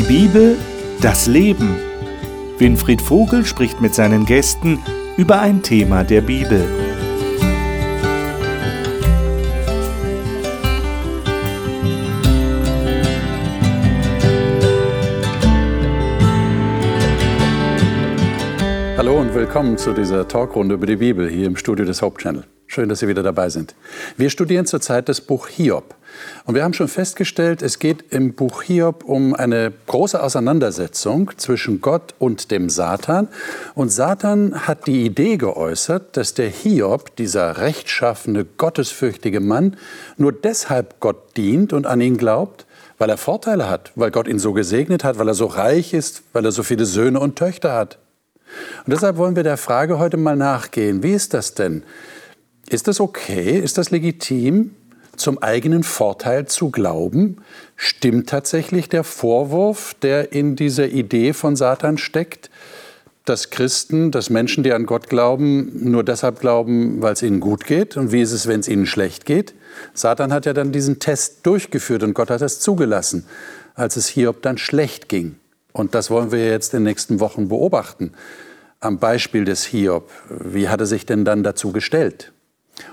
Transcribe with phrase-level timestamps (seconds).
[0.00, 0.56] Die Bibel,
[1.02, 1.76] das Leben.
[2.56, 4.78] Winfried Vogel spricht mit seinen Gästen
[5.18, 6.64] über ein Thema der Bibel.
[18.96, 22.44] Hallo und willkommen zu dieser Talkrunde über die Bibel hier im Studio des Hope Channel.
[22.80, 23.74] Schön, dass Sie wieder dabei sind.
[24.16, 25.94] Wir studieren zurzeit das Buch Hiob.
[26.46, 31.82] Und wir haben schon festgestellt, es geht im Buch Hiob um eine große Auseinandersetzung zwischen
[31.82, 33.28] Gott und dem Satan.
[33.74, 39.76] Und Satan hat die Idee geäußert, dass der Hiob, dieser rechtschaffene, gottesfürchtige Mann,
[40.16, 42.64] nur deshalb Gott dient und an ihn glaubt,
[42.96, 46.22] weil er Vorteile hat, weil Gott ihn so gesegnet hat, weil er so reich ist,
[46.32, 47.98] weil er so viele Söhne und Töchter hat.
[48.86, 51.82] Und deshalb wollen wir der Frage heute mal nachgehen, wie ist das denn?
[52.70, 53.58] Ist das okay?
[53.58, 54.76] Ist das legitim,
[55.16, 57.38] zum eigenen Vorteil zu glauben?
[57.74, 62.48] Stimmt tatsächlich der Vorwurf, der in dieser Idee von Satan steckt,
[63.24, 67.64] dass Christen, dass Menschen, die an Gott glauben, nur deshalb glauben, weil es ihnen gut
[67.64, 67.96] geht?
[67.96, 69.52] Und wie ist es, wenn es ihnen schlecht geht?
[69.92, 73.26] Satan hat ja dann diesen Test durchgeführt und Gott hat es zugelassen,
[73.74, 75.34] als es Hiob dann schlecht ging.
[75.72, 78.12] Und das wollen wir jetzt in den nächsten Wochen beobachten.
[78.78, 80.08] Am Beispiel des Hiob.
[80.28, 82.32] Wie hat er sich denn dann dazu gestellt?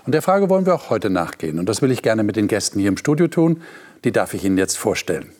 [0.05, 1.59] Und der Frage wollen wir auch heute nachgehen.
[1.59, 3.61] Und das will ich gerne mit den Gästen hier im Studio tun.
[4.03, 5.31] Die darf ich Ihnen jetzt vorstellen.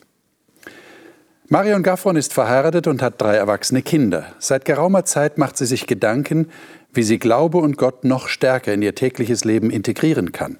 [1.49, 4.25] Marion Gaffron ist verheiratet und hat drei erwachsene Kinder.
[4.37, 6.49] Seit geraumer Zeit macht sie sich Gedanken,
[6.91, 10.57] wie sie Glaube und Gott noch stärker in ihr tägliches Leben integrieren kann.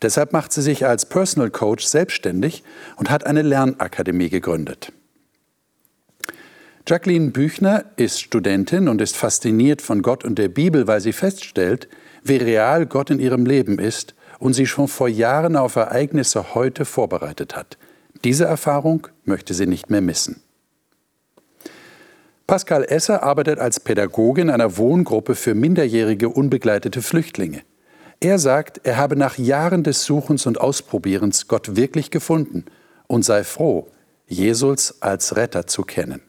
[0.00, 2.62] Deshalb macht sie sich als Personal Coach selbstständig
[2.96, 4.92] und hat eine Lernakademie gegründet.
[6.86, 11.88] Jacqueline Büchner ist Studentin und ist fasziniert von Gott und der Bibel, weil sie feststellt,
[12.22, 16.84] wie real Gott in ihrem Leben ist und sie schon vor Jahren auf Ereignisse heute
[16.84, 17.78] vorbereitet hat.
[18.24, 20.42] Diese Erfahrung möchte sie nicht mehr missen.
[22.46, 27.60] Pascal Esser arbeitet als Pädagoge in einer Wohngruppe für minderjährige unbegleitete Flüchtlinge.
[28.20, 32.64] Er sagt, er habe nach Jahren des Suchens und Ausprobierens Gott wirklich gefunden
[33.06, 33.88] und sei froh,
[34.26, 36.22] Jesus als Retter zu kennen.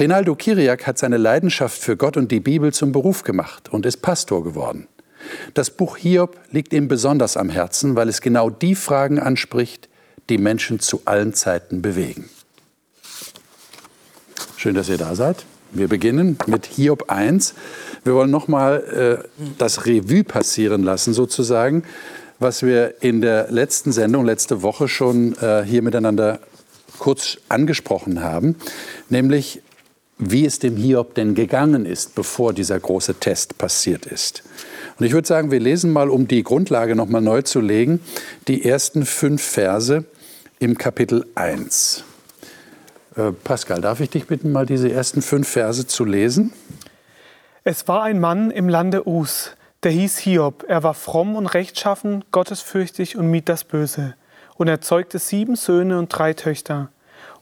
[0.00, 3.98] Rinaldo Kiriak hat seine Leidenschaft für Gott und die Bibel zum Beruf gemacht und ist
[3.98, 4.88] Pastor geworden.
[5.52, 9.90] Das Buch Hiob liegt ihm besonders am Herzen, weil es genau die Fragen anspricht,
[10.30, 12.30] die Menschen zu allen Zeiten bewegen.
[14.56, 15.44] Schön, dass ihr da seid.
[15.70, 17.52] Wir beginnen mit Hiob 1.
[18.02, 21.82] Wir wollen nochmal äh, das Revue passieren lassen, sozusagen,
[22.38, 26.40] was wir in der letzten Sendung, letzte Woche schon äh, hier miteinander
[26.98, 28.56] kurz angesprochen haben,
[29.10, 29.62] nämlich
[30.20, 34.42] wie es dem Hiob denn gegangen ist, bevor dieser große Test passiert ist.
[34.98, 38.00] Und ich würde sagen, wir lesen mal, um die Grundlage nochmal neu zu legen,
[38.46, 40.04] die ersten fünf Verse
[40.58, 42.04] im Kapitel 1.
[43.16, 46.52] Äh, Pascal, darf ich dich bitten, mal diese ersten fünf Verse zu lesen?
[47.64, 50.64] Es war ein Mann im Lande Us, der hieß Hiob.
[50.68, 54.14] Er war fromm und rechtschaffen, gottesfürchtig und mied das Böse.
[54.56, 56.90] Und er zeugte sieben Söhne und drei Töchter.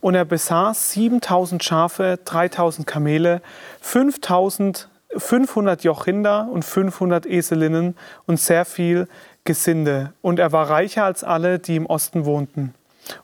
[0.00, 3.42] Und er besaß 7000 Schafe, 3000 Kamele,
[3.80, 9.08] 5500 Jochinder und 500 Eselinnen und sehr viel
[9.44, 10.12] Gesinde.
[10.22, 12.74] Und er war reicher als alle, die im Osten wohnten.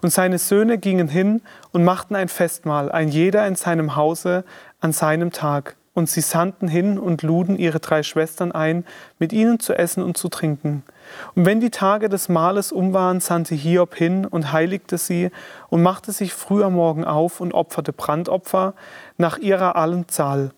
[0.00, 1.42] Und seine Söhne gingen hin
[1.72, 4.44] und machten ein Festmahl, ein jeder in seinem Hause
[4.80, 5.76] an seinem Tag.
[5.92, 8.84] Und sie sandten hin und luden ihre drei Schwestern ein,
[9.18, 10.82] mit ihnen zu essen und zu trinken.
[11.34, 15.30] Und wenn die Tage des Mahles um waren, sandte Hiob hin und heiligte sie
[15.68, 18.74] und machte sich früh am Morgen auf und opferte Brandopfer
[19.16, 20.50] nach ihrer allen Zahl.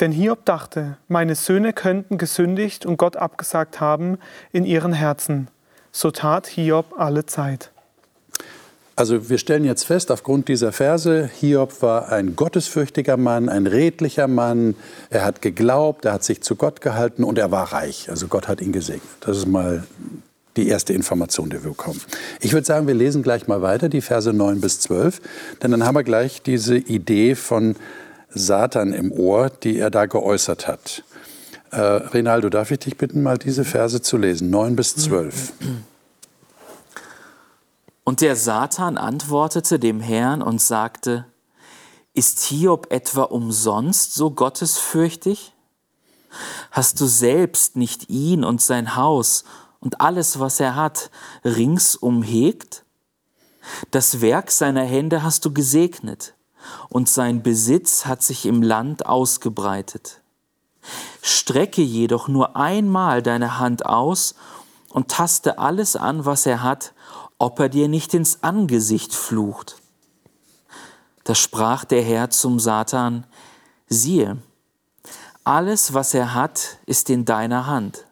[0.00, 4.18] Denn Hiob dachte, meine Söhne könnten gesündigt und Gott abgesagt haben
[4.52, 5.48] in ihren Herzen.
[5.92, 7.72] So tat Hiob alle Zeit.
[8.98, 14.26] Also wir stellen jetzt fest, aufgrund dieser Verse, Hiob war ein gottesfürchtiger Mann, ein redlicher
[14.26, 14.74] Mann.
[15.08, 18.10] Er hat geglaubt, er hat sich zu Gott gehalten und er war reich.
[18.10, 19.08] Also Gott hat ihn gesegnet.
[19.20, 19.84] Das ist mal
[20.56, 22.00] die erste Information, die wir bekommen.
[22.40, 25.20] Ich würde sagen, wir lesen gleich mal weiter, die Verse 9 bis 12,
[25.62, 27.76] denn dann haben wir gleich diese Idee von
[28.30, 31.04] Satan im Ohr, die er da geäußert hat.
[31.70, 35.52] Äh, Rinaldo, darf ich dich bitten, mal diese Verse zu lesen, 9 bis 12.
[38.08, 41.26] Und der Satan antwortete dem Herrn und sagte,
[42.14, 45.52] Ist Hiob etwa umsonst so gottesfürchtig?
[46.70, 49.44] Hast du selbst nicht ihn und sein Haus
[49.80, 51.10] und alles, was er hat,
[51.44, 52.86] ringsum hegt?
[53.90, 56.32] Das Werk seiner Hände hast du gesegnet,
[56.88, 60.22] und sein Besitz hat sich im Land ausgebreitet.
[61.20, 64.34] Strecke jedoch nur einmal deine Hand aus
[64.88, 66.94] und taste alles an, was er hat,
[67.38, 69.76] ob er dir nicht ins Angesicht flucht.
[71.24, 73.26] Da sprach der Herr zum Satan,
[73.88, 74.38] siehe,
[75.44, 78.04] alles, was er hat, ist in deiner Hand.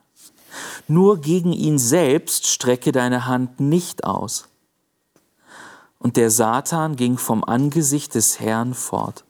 [0.88, 4.49] Nur gegen ihn selbst strecke deine Hand nicht aus.
[5.99, 9.25] Und der Satan ging vom Angesicht des Herrn fort.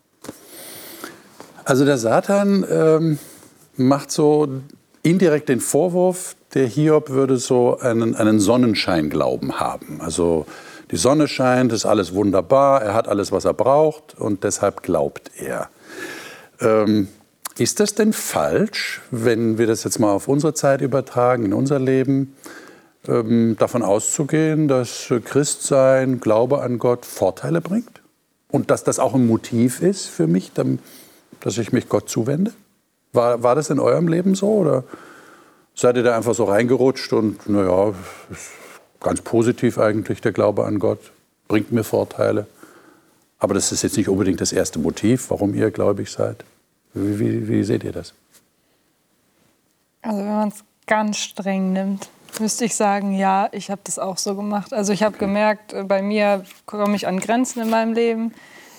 [1.64, 3.18] Also der Satan ähm,
[3.76, 4.60] macht so
[5.02, 10.00] indirekt den Vorwurf, der Hiob würde so einen, einen Sonnenscheinglauben haben.
[10.00, 10.46] Also
[10.90, 15.30] die Sonne scheint, ist alles wunderbar, er hat alles, was er braucht und deshalb glaubt
[15.36, 15.68] er.
[16.60, 17.08] Ähm,
[17.58, 21.78] ist das denn falsch, wenn wir das jetzt mal auf unsere Zeit übertragen, in unser
[21.78, 22.34] Leben,
[23.06, 28.00] ähm, davon auszugehen, dass Christsein, Glaube an Gott Vorteile bringt?
[28.50, 30.52] Und dass das auch ein Motiv ist für mich,
[31.40, 32.52] dass ich mich Gott zuwende?
[33.12, 34.84] War, war das in eurem Leben so oder
[35.76, 37.94] seid ihr da einfach so reingerutscht und naja,
[39.00, 41.12] ganz positiv eigentlich der Glaube an Gott,
[41.46, 42.46] bringt mir Vorteile?
[43.38, 46.42] Aber das ist jetzt nicht unbedingt das erste Motiv, warum ihr gläubig seid.
[46.94, 48.14] Wie, wie, wie seht ihr das?
[50.00, 52.08] Also wenn man es ganz streng nimmt,
[52.40, 54.72] müsste ich sagen, ja, ich habe das auch so gemacht.
[54.72, 55.26] Also ich habe okay.
[55.26, 58.32] gemerkt, äh, bei mir komme ich an Grenzen in meinem Leben.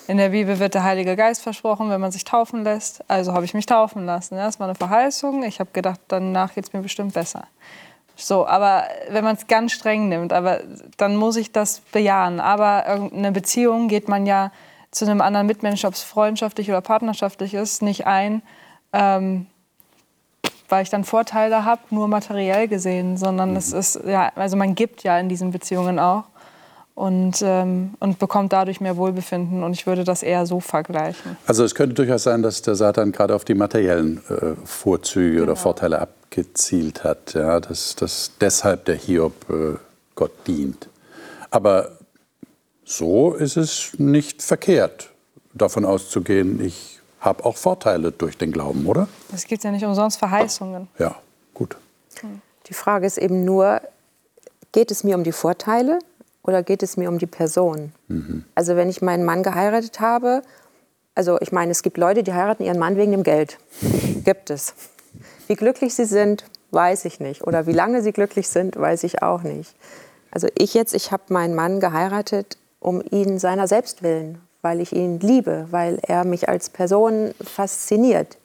[0.08, 3.04] In der Bibel wird der Heilige Geist versprochen, wenn man sich taufen lässt.
[3.10, 4.36] Also habe ich mich taufen lassen.
[4.36, 5.44] Das war eine Verheißung.
[5.44, 7.46] Ich habe gedacht, danach geht es mir bestimmt besser.
[8.16, 10.62] So, aber wenn man es ganz streng nimmt, aber
[10.96, 12.40] dann muss ich das bejahen.
[12.40, 14.52] Aber irgendeine Beziehung geht man ja
[14.92, 18.42] zu einem anderen Mitmenschen, ob es freundschaftlich oder partnerschaftlich ist, nicht ein,
[18.94, 19.46] ähm,
[20.70, 23.58] weil ich dann Vorteile habe, nur materiell gesehen, sondern mhm.
[23.58, 26.24] es ist, ja, also man gibt ja in diesen Beziehungen auch
[26.98, 29.64] und, ähm, und bekommt dadurch mehr Wohlbefinden.
[29.64, 31.38] Und ich würde das eher so vergleichen.
[31.46, 35.44] Also es könnte durchaus sein, dass der Satan gerade auf die materiellen äh, Vorzüge genau.
[35.44, 39.76] oder Vorteile abgezielt hat, ja, dass, dass deshalb der Hiob äh,
[40.16, 40.90] Gott dient.
[41.52, 41.92] Aber
[42.84, 45.12] so ist es nicht verkehrt,
[45.54, 49.08] davon auszugehen, ich habe auch Vorteile durch den Glauben, oder?
[49.32, 50.88] Es gibt ja nicht umsonst Verheißungen.
[50.98, 51.14] Ja,
[51.54, 51.78] gut.
[52.66, 53.82] Die Frage ist eben nur,
[54.72, 56.00] geht es mir um die Vorteile
[56.48, 57.92] oder geht es mir um die Person?
[58.08, 58.46] Mhm.
[58.56, 60.42] Also wenn ich meinen Mann geheiratet habe,
[61.14, 63.58] also ich meine, es gibt Leute, die heiraten ihren Mann wegen dem Geld.
[64.24, 64.74] gibt es.
[65.48, 67.46] Wie glücklich sie sind, weiß ich nicht.
[67.46, 69.76] Oder wie lange sie glücklich sind, weiß ich auch nicht.
[70.32, 74.94] Also ich jetzt, ich habe meinen Mann geheiratet um ihn seiner selbst willen, weil ich
[74.94, 78.38] ihn liebe, weil er mich als Person fasziniert.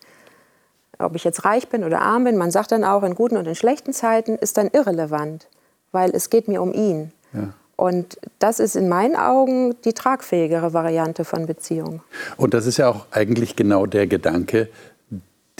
[0.98, 3.46] Ob ich jetzt reich bin oder arm bin, man sagt dann auch, in guten und
[3.46, 5.48] in schlechten Zeiten ist dann irrelevant,
[5.90, 7.12] weil es geht mir um ihn.
[7.32, 7.52] Ja.
[7.82, 12.00] Und das ist in meinen Augen die tragfähigere Variante von Beziehung.
[12.36, 14.68] Und das ist ja auch eigentlich genau der Gedanke,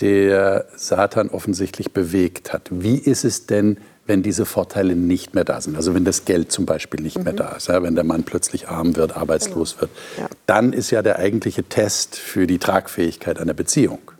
[0.00, 2.68] der Satan offensichtlich bewegt hat.
[2.70, 5.76] Wie ist es denn, wenn diese Vorteile nicht mehr da sind.
[5.76, 7.24] Also wenn das Geld zum Beispiel nicht mhm.
[7.24, 9.80] mehr da ist, ja, wenn der Mann plötzlich arm wird, arbeitslos genau.
[9.80, 10.28] wird, ja.
[10.46, 14.12] dann ist ja der eigentliche Test für die Tragfähigkeit einer Beziehung.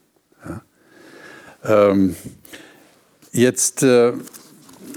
[0.45, 1.91] Ja.
[1.91, 2.17] Ähm,
[3.33, 4.13] jetzt äh,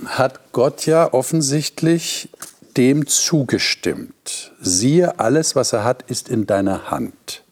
[0.05, 2.29] hat Gott ja offensichtlich
[2.77, 4.53] dem zugestimmt.
[4.59, 7.43] Siehe, alles, was er hat, ist in deiner Hand.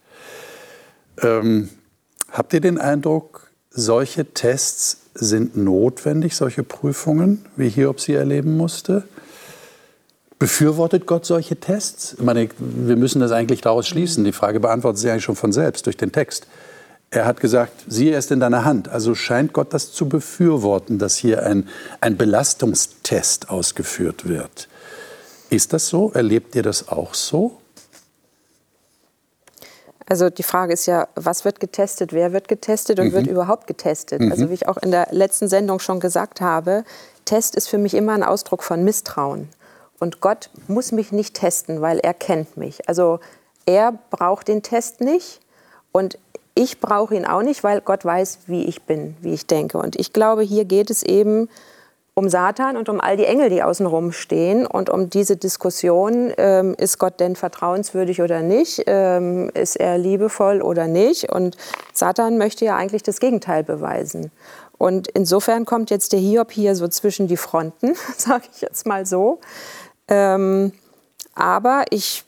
[1.21, 1.69] Ähm,
[2.31, 9.03] habt ihr den Eindruck, solche Tests sind notwendig, solche Prüfungen, wie Hiob sie erleben musste?
[10.39, 12.15] Befürwortet Gott solche Tests?
[12.17, 14.25] Ich meine, wir müssen das eigentlich daraus schließen.
[14.25, 16.47] Die Frage beantwortet sich eigentlich schon von selbst durch den Text.
[17.11, 18.89] Er hat gesagt, siehe erst in deiner Hand.
[18.89, 21.69] Also scheint Gott das zu befürworten, dass hier ein,
[22.01, 24.67] ein Belastungstest ausgeführt wird.
[25.53, 26.11] Ist das so?
[26.13, 27.57] Erlebt ihr das auch so?
[30.07, 33.13] Also die Frage ist ja, was wird getestet, wer wird getestet und mhm.
[33.13, 34.19] wird überhaupt getestet?
[34.19, 34.31] Mhm.
[34.31, 36.83] Also wie ich auch in der letzten Sendung schon gesagt habe,
[37.25, 39.47] Test ist für mich immer ein Ausdruck von Misstrauen.
[39.99, 42.89] Und Gott muss mich nicht testen, weil er kennt mich.
[42.89, 43.19] Also
[43.67, 45.39] er braucht den Test nicht
[45.91, 46.17] und
[46.55, 49.77] ich brauche ihn auch nicht, weil Gott weiß, wie ich bin, wie ich denke.
[49.77, 51.47] Und ich glaube, hier geht es eben
[52.15, 56.75] um Satan und um all die Engel, die außenrum stehen und um diese Diskussion, ähm,
[56.77, 61.31] ist Gott denn vertrauenswürdig oder nicht, ähm, ist er liebevoll oder nicht.
[61.31, 61.57] Und
[61.91, 64.31] Satan möchte ja eigentlich das Gegenteil beweisen.
[64.77, 69.05] Und insofern kommt jetzt der Hiob hier so zwischen die Fronten, sage ich jetzt mal
[69.05, 69.39] so.
[70.07, 70.71] Ähm,
[71.33, 72.25] aber ich,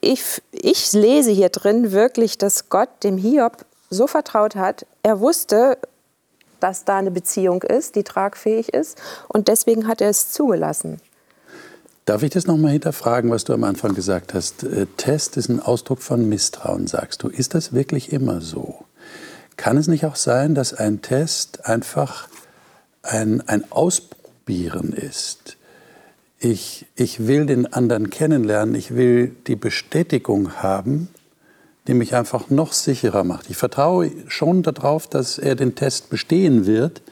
[0.00, 5.78] ich, ich lese hier drin wirklich, dass Gott dem Hiob so vertraut hat, er wusste,
[6.60, 8.98] dass da eine Beziehung ist, die tragfähig ist.
[9.28, 11.00] Und deswegen hat er es zugelassen.
[12.06, 14.62] Darf ich das nochmal hinterfragen, was du am Anfang gesagt hast?
[14.62, 17.28] Äh, Test ist ein Ausdruck von Misstrauen, sagst du.
[17.28, 18.84] Ist das wirklich immer so?
[19.56, 22.28] Kann es nicht auch sein, dass ein Test einfach
[23.02, 25.56] ein, ein Ausprobieren ist?
[26.38, 31.08] Ich, ich will den anderen kennenlernen, ich will die Bestätigung haben,
[31.86, 33.50] die mich einfach noch sicherer macht.
[33.50, 37.02] Ich vertraue schon darauf, dass er den Test bestehen wird,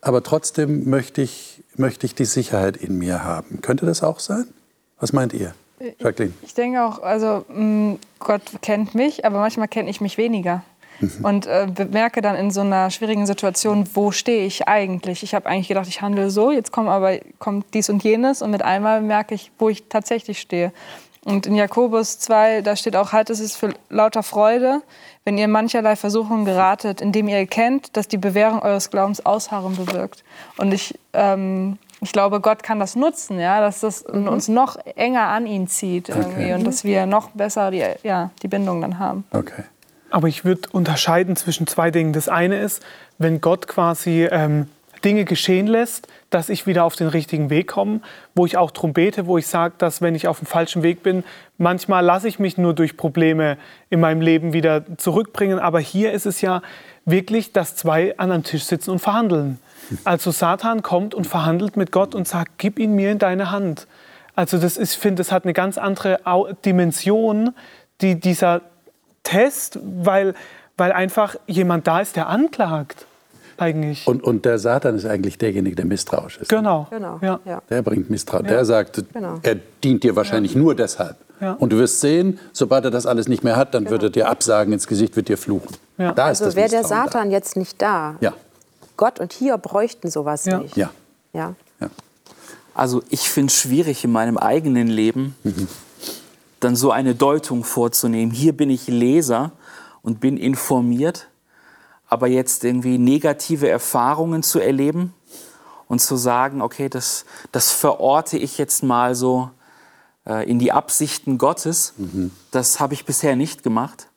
[0.00, 3.60] aber trotzdem möchte ich, möchte ich die Sicherheit in mir haben.
[3.62, 4.46] Könnte das auch sein?
[4.98, 5.54] Was meint ihr,
[5.98, 6.34] Jacqueline?
[6.42, 10.62] Ich denke auch, also mh, Gott kennt mich, aber manchmal kenne ich mich weniger.
[11.22, 15.24] Und äh, bemerke dann in so einer schwierigen Situation, wo stehe ich eigentlich?
[15.24, 18.52] Ich habe eigentlich gedacht, ich handle so, jetzt kommt aber kommt dies und jenes und
[18.52, 20.72] mit einmal merke ich, wo ich tatsächlich stehe.
[21.24, 24.82] Und in Jakobus 2, da steht auch, haltet es für lauter Freude,
[25.24, 29.76] wenn ihr in mancherlei Versuchungen geratet, indem ihr erkennt, dass die Bewährung eures Glaubens Ausharren
[29.76, 30.24] bewirkt.
[30.56, 35.28] Und ich, ähm, ich glaube, Gott kann das nutzen, ja, dass das uns noch enger
[35.28, 36.54] an ihn zieht irgendwie Okay.
[36.54, 39.24] und dass wir noch besser die, ja, die Bindung dann haben.
[39.30, 39.62] Okay.
[40.10, 42.12] Aber ich würde unterscheiden zwischen zwei Dingen.
[42.12, 42.82] Das eine ist,
[43.18, 44.68] wenn Gott quasi ähm,
[45.04, 48.00] Dinge geschehen lässt, dass ich wieder auf den richtigen Weg komme,
[48.34, 51.02] wo ich auch drum bete, wo ich sage, dass wenn ich auf dem falschen Weg
[51.02, 51.24] bin,
[51.58, 53.58] manchmal lasse ich mich nur durch Probleme
[53.90, 55.58] in meinem Leben wieder zurückbringen.
[55.58, 56.62] Aber hier ist es ja
[57.04, 59.58] wirklich, dass zwei an einem Tisch sitzen und verhandeln.
[60.04, 63.86] Also Satan kommt und verhandelt mit Gott und sagt, gib ihn mir in deine Hand.
[64.34, 66.18] Also das ist, ich finde, das hat eine ganz andere
[66.64, 67.54] Dimension,
[68.00, 68.62] die dieser
[69.22, 70.34] Test, weil,
[70.76, 73.06] weil einfach jemand da ist, der anklagt
[73.58, 74.06] eigentlich.
[74.06, 76.48] Und, und der Satan ist eigentlich derjenige, der misstrauisch ist.
[76.48, 76.86] genau.
[76.90, 77.18] Genau.
[77.22, 77.62] Ja.
[77.70, 78.44] Der bringt Misstrauen.
[78.44, 79.38] Der sagt, Genau.
[79.42, 81.16] er dient dir wahrscheinlich nur deshalb.
[81.40, 81.54] Ja.
[81.54, 84.28] Und du wirst sehen, sobald er das alles nicht mehr hat, dann wird er dir
[84.28, 85.68] absagen ins Gesicht, wird dir fluchen.
[85.98, 86.12] Ja.
[86.12, 88.26] Da ist Also wäre der Satan jetzt nicht da, Da.
[88.28, 88.32] Ja,
[88.96, 90.58] Gott und hier bräuchten sowas Ja.
[90.58, 90.76] nicht.
[90.76, 90.90] ja,
[91.32, 91.54] Ja.
[91.80, 91.88] ja.
[92.74, 95.34] Also ich finde es schwierig in meinem eigenen Leben,
[96.60, 98.32] dann so eine Deutung vorzunehmen.
[98.32, 99.50] Hier bin ich Leser
[100.02, 101.26] und bin informiert,
[102.12, 105.14] aber jetzt irgendwie negative Erfahrungen zu erleben
[105.88, 109.48] und zu sagen, okay, das, das verorte ich jetzt mal so
[110.26, 111.94] äh, in die Absichten Gottes,
[112.50, 114.08] das habe ich bisher nicht gemacht.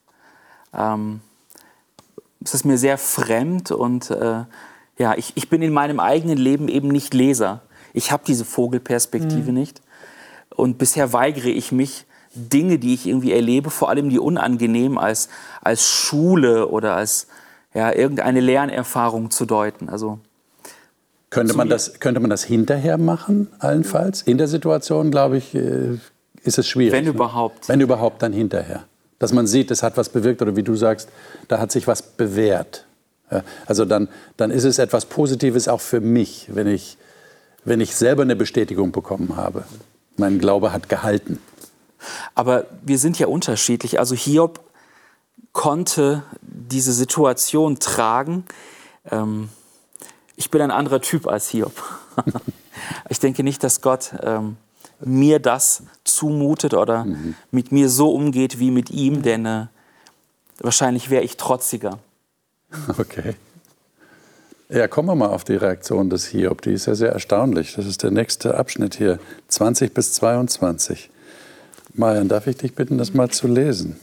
[0.73, 1.21] Ähm,
[2.43, 4.43] es ist mir sehr fremd und äh,
[4.97, 7.61] ja, ich, ich bin in meinem eigenen Leben eben nicht Leser.
[7.93, 9.81] Ich habe diese Vogelperspektive nicht.
[10.49, 15.29] Und bisher weigere ich mich, Dinge, die ich irgendwie erlebe, vor allem die unangenehm, als,
[15.61, 17.27] als Schule oder als
[17.75, 19.89] ja, irgendeine Lernerfahrung zu deuten.
[19.89, 20.19] Also
[21.29, 24.21] Könnte, man das, könnte man das hinterher machen, allenfalls?
[24.23, 25.99] In der Situation, glaube ich, äh,
[26.43, 26.93] ist es schwierig.
[26.93, 27.11] Wenn ne?
[27.11, 27.69] überhaupt.
[27.69, 28.85] Wenn überhaupt, dann hinterher.
[29.19, 31.09] Dass man sieht, es hat was bewirkt oder wie du sagst,
[31.47, 32.85] da hat sich was bewährt.
[33.65, 36.97] Also dann, dann ist es etwas Positives auch für mich, wenn ich,
[37.63, 39.63] wenn ich selber eine Bestätigung bekommen habe.
[40.17, 41.39] Mein Glaube hat gehalten.
[42.35, 43.99] Aber wir sind ja unterschiedlich.
[43.99, 44.59] Also Hiob
[45.55, 48.43] konnte diese Situation tragen.
[49.09, 49.49] Ähm,
[50.35, 51.81] ich bin ein anderer Typ als Hiob.
[53.09, 54.57] ich denke nicht, dass Gott ähm,
[54.99, 57.07] mir das zumutet oder
[57.51, 59.65] mit mir so umgeht wie mit ihm, denn äh,
[60.59, 61.97] wahrscheinlich wäre ich trotziger.
[62.99, 63.35] Okay.
[64.67, 66.63] Ja, kommen wir mal auf die Reaktion des Hiob.
[66.63, 67.75] Die ist ja sehr erstaunlich.
[67.75, 71.09] Das ist der nächste Abschnitt hier, 20 bis 22.
[71.93, 73.97] Marian, darf ich dich bitten, das mal zu lesen?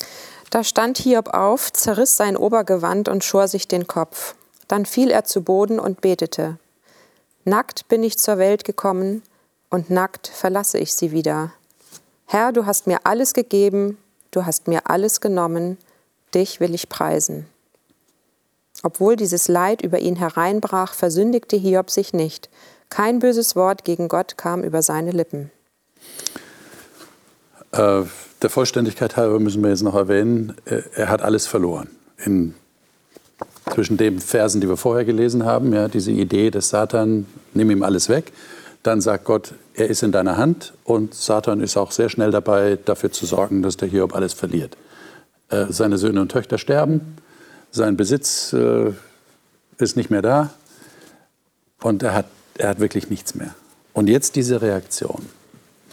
[0.52, 4.34] Da stand Hiob auf, zerriss sein Obergewand und schor sich den Kopf.
[4.68, 6.58] Dann fiel er zu Boden und betete.
[7.46, 9.22] Nackt bin ich zur Welt gekommen
[9.70, 11.54] und nackt verlasse ich sie wieder.
[12.26, 13.96] Herr, du hast mir alles gegeben,
[14.30, 15.78] du hast mir alles genommen,
[16.34, 17.48] dich will ich preisen.
[18.82, 22.50] Obwohl dieses Leid über ihn hereinbrach, versündigte Hiob sich nicht.
[22.90, 25.50] Kein böses Wort gegen Gott kam über seine Lippen.
[27.72, 28.02] Äh,
[28.42, 31.88] der Vollständigkeit halber müssen wir jetzt noch erwähnen, äh, er hat alles verloren.
[32.24, 32.54] In,
[33.72, 37.82] zwischen den Versen, die wir vorher gelesen haben, ja, diese Idee des Satan, nimm ihm
[37.82, 38.32] alles weg.
[38.82, 42.78] Dann sagt Gott, er ist in deiner Hand und Satan ist auch sehr schnell dabei,
[42.84, 44.76] dafür zu sorgen, dass der Hiob alles verliert.
[45.48, 47.16] Äh, seine Söhne und Töchter sterben,
[47.70, 48.92] sein Besitz äh,
[49.78, 50.50] ist nicht mehr da
[51.80, 52.26] und er hat,
[52.58, 53.54] er hat wirklich nichts mehr.
[53.94, 55.26] Und jetzt diese Reaktion.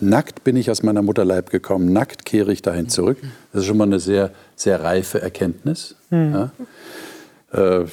[0.02, 3.18] Nackt bin ich aus meiner Mutterleib gekommen, nackt kehre ich dahin zurück.
[3.52, 5.96] Das ist schon mal eine sehr, sehr reife Erkenntnis.
[6.10, 6.52] Ja.
[7.52, 7.86] Äh,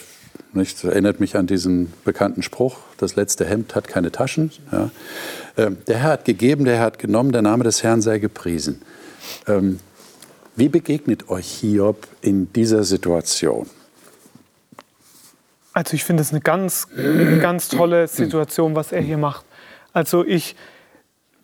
[0.52, 4.50] nicht, das erinnert mich an diesen bekannten Spruch, das letzte Hemd hat keine Taschen.
[4.72, 4.90] Ja.
[5.56, 8.80] Ähm, der Herr hat gegeben, der Herr hat genommen, der Name des Herrn sei gepriesen.
[9.46, 9.80] Ähm,
[10.54, 13.68] wie begegnet euch Hiob in dieser Situation?
[15.74, 16.88] Also ich finde es eine ganz,
[17.42, 19.44] ganz tolle Situation, was er hier macht.
[19.92, 20.56] Also ich,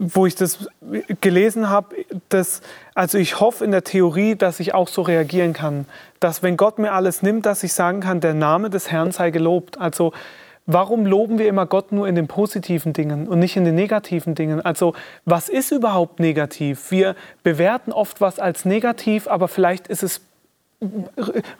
[0.02, 0.68] wo ich das
[1.20, 1.96] gelesen habe,
[2.28, 2.60] das,
[2.94, 5.86] also ich hoffe in der Theorie, dass ich auch so reagieren kann,
[6.20, 9.30] dass wenn Gott mir alles nimmt, dass ich sagen kann, der Name des Herrn sei
[9.30, 9.78] gelobt.
[9.78, 10.12] Also
[10.66, 14.34] warum loben wir immer Gott nur in den positiven Dingen und nicht in den negativen
[14.34, 14.60] Dingen?
[14.60, 14.94] Also
[15.24, 16.90] was ist überhaupt negativ?
[16.90, 20.20] Wir bewerten oft was als negativ, aber vielleicht ist es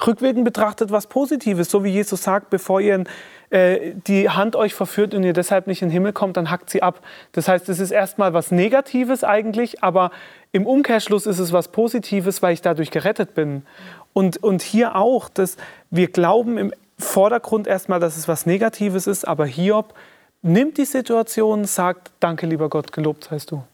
[0.07, 1.71] rückwirkend betrachtet was Positives.
[1.71, 3.05] So wie Jesus sagt, bevor ihr
[3.51, 6.71] äh, die Hand euch verführt und ihr deshalb nicht in den Himmel kommt, dann hackt
[6.71, 7.01] sie ab.
[7.33, 10.11] Das heißt, es ist erstmal was Negatives eigentlich, aber
[10.53, 13.63] im Umkehrschluss ist es was Positives, weil ich dadurch gerettet bin.
[14.13, 15.57] Und, und hier auch, dass
[15.91, 19.95] wir glauben im Vordergrund erstmal, dass es was Negatives ist, aber Hiob
[20.43, 23.65] nimmt die Situation, sagt, danke lieber Gott, gelobt seist du.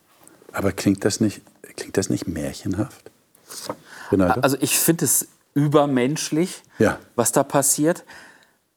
[0.52, 1.42] Aber klingt das nicht,
[1.76, 3.10] klingt das nicht märchenhaft?
[4.10, 4.42] Renate?
[4.42, 6.98] Also ich finde es übermenschlich, ja.
[7.16, 8.04] was da passiert.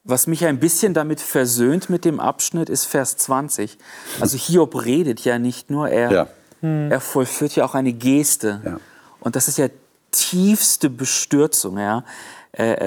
[0.04, 3.78] Was mich ein bisschen damit versöhnt mit dem Abschnitt ist Vers 20.
[4.20, 6.28] Also Hiob redet ja nicht nur, er, ja.
[6.62, 8.62] er vollführt ja auch eine Geste.
[8.66, 8.80] Ja.
[9.20, 9.68] Und das ist ja
[10.10, 11.78] tiefste Bestürzung.
[11.78, 12.04] Ja.
[12.52, 12.82] Er,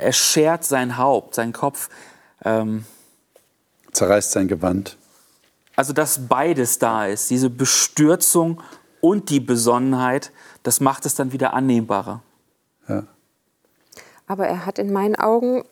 [0.00, 1.88] er, schert sein Haupt, seinen Kopf.
[2.44, 2.84] Ähm,
[3.92, 4.96] Zerreißt sein Gewand.
[5.76, 8.60] Also dass beides da ist, diese Bestürzung
[9.00, 10.32] und die Besonnenheit,
[10.64, 12.22] das macht es dann wieder annehmbarer.
[12.88, 13.04] Ja.
[14.26, 15.64] Aber er hat in meinen Augen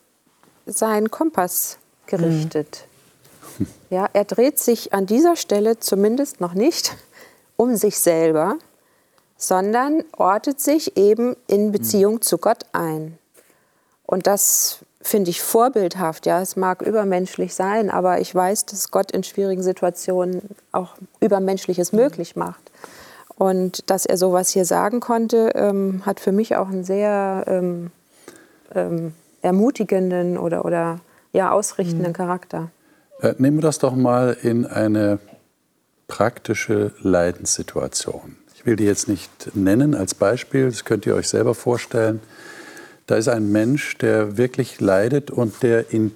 [0.66, 2.84] seinen Kompass gerichtet.
[3.58, 3.66] Mhm.
[3.90, 6.96] Ja, er dreht sich an dieser Stelle zumindest noch nicht
[7.56, 8.56] um sich selber,
[9.36, 12.22] sondern ortet sich eben in Beziehung mhm.
[12.22, 13.18] zu Gott ein.
[14.06, 16.26] Und das finde ich vorbildhaft.
[16.26, 21.92] Ja, es mag übermenschlich sein, aber ich weiß, dass Gott in schwierigen Situationen auch Übermenschliches
[21.92, 22.00] mhm.
[22.00, 22.70] möglich macht.
[23.42, 27.90] Und dass er sowas hier sagen konnte, ähm, hat für mich auch einen sehr ähm,
[28.72, 31.00] ähm, ermutigenden oder, oder
[31.32, 32.16] ja, ausrichtenden mhm.
[32.16, 32.70] Charakter.
[33.20, 35.18] Äh, nehmen wir das doch mal in eine
[36.06, 38.36] praktische Leidenssituation.
[38.54, 42.20] Ich will die jetzt nicht nennen als Beispiel, das könnt ihr euch selber vorstellen.
[43.08, 46.14] Da ist ein Mensch, der wirklich leidet und der in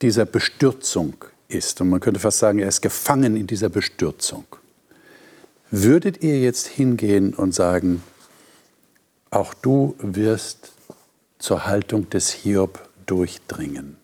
[0.00, 1.14] dieser Bestürzung
[1.48, 1.80] ist.
[1.80, 4.44] Und man könnte fast sagen, er ist gefangen in dieser Bestürzung.
[5.70, 8.02] Würdet ihr jetzt hingehen und sagen,
[9.30, 10.72] auch du wirst
[11.38, 13.98] zur Haltung des Hiob durchdringen?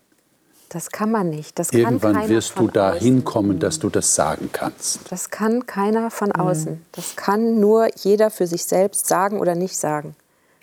[0.69, 1.59] Das kann man nicht.
[1.59, 5.01] Das Irgendwann wirst du dahin kommen, dass du das sagen kannst.
[5.11, 6.41] Das kann keiner von mhm.
[6.41, 6.83] außen.
[6.93, 10.17] Das kann nur jeder für sich selbst sagen oder nicht sagen.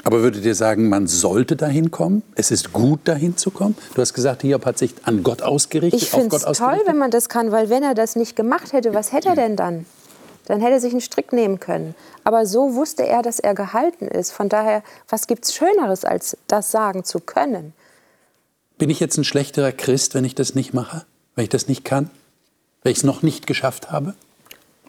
[0.03, 2.21] Aber würdet ihr sagen, man sollte dahin kommen?
[2.35, 3.75] Es ist gut, dahin zu kommen?
[3.95, 6.01] Du hast gesagt, Hiob hat sich an Gott ausgerichtet.
[6.01, 8.93] Ich finde es toll, wenn man das kann, weil wenn er das nicht gemacht hätte,
[8.93, 9.85] was hätte er denn dann?
[10.51, 11.95] Dann hätte er sich einen Strick nehmen können.
[12.25, 14.33] Aber so wusste er, dass er gehalten ist.
[14.33, 17.73] Von daher, was gibt es Schöneres, als das sagen zu können?
[18.77, 21.05] Bin ich jetzt ein schlechterer Christ, wenn ich das nicht mache?
[21.35, 22.09] Wenn ich das nicht kann?
[22.83, 24.13] Wenn ich es noch nicht geschafft habe?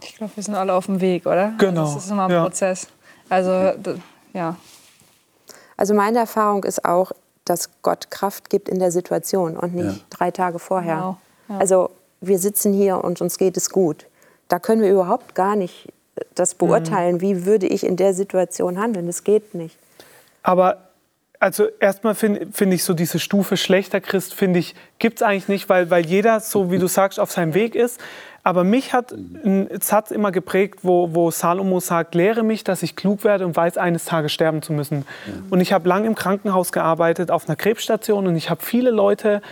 [0.03, 1.55] Ich glaube, wir sind alle auf dem Weg, oder?
[1.59, 1.95] Genau.
[1.95, 2.43] Das ist immer ein ja.
[2.43, 2.89] Prozess.
[3.29, 3.73] Also,
[4.33, 4.57] ja.
[5.77, 7.13] Also meine Erfahrung ist auch,
[7.45, 10.05] dass Gott Kraft gibt in der Situation und nicht ja.
[10.11, 10.97] drei Tage vorher.
[10.97, 11.19] Genau.
[11.51, 11.59] Ja.
[11.59, 14.07] Also wir sitzen hier und uns geht es gut
[14.49, 15.93] da können wir überhaupt gar nicht
[16.35, 17.21] das beurteilen, mhm.
[17.21, 19.07] wie würde ich in der Situation handeln.
[19.07, 19.77] Das geht nicht.
[20.43, 20.79] Aber
[21.43, 25.49] also erstmal finde find ich so diese Stufe schlechter Christ, finde ich, gibt es eigentlich
[25.49, 28.01] nicht, weil, weil jeder, so wie du sagst, auf seinem Weg ist.
[28.45, 32.95] Aber mich hat ein Satz immer geprägt, wo, wo Salomo sagt, lehre mich, dass ich
[32.95, 35.05] klug werde und weiß, eines Tages sterben zu müssen.
[35.27, 35.33] Ja.
[35.51, 39.43] Und ich habe lange im Krankenhaus gearbeitet, auf einer Krebsstation und ich habe viele Leute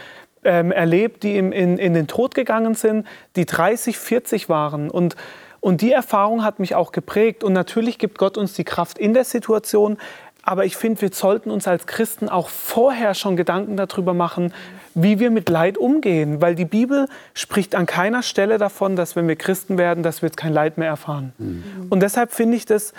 [0.44, 4.90] ähm, erlebt, die im, in, in den Tod gegangen sind, die 30, 40 waren.
[4.90, 5.16] Und,
[5.60, 7.44] und die Erfahrung hat mich auch geprägt.
[7.44, 9.98] Und natürlich gibt Gott uns die Kraft in der Situation.
[10.42, 14.54] Aber ich finde, wir sollten uns als Christen auch vorher schon Gedanken darüber machen,
[14.94, 16.40] wie wir mit Leid umgehen.
[16.40, 20.28] Weil die Bibel spricht an keiner Stelle davon, dass wenn wir Christen werden, dass wir
[20.28, 21.32] jetzt kein Leid mehr erfahren.
[21.38, 21.86] Mhm.
[21.90, 22.94] Und deshalb finde ich das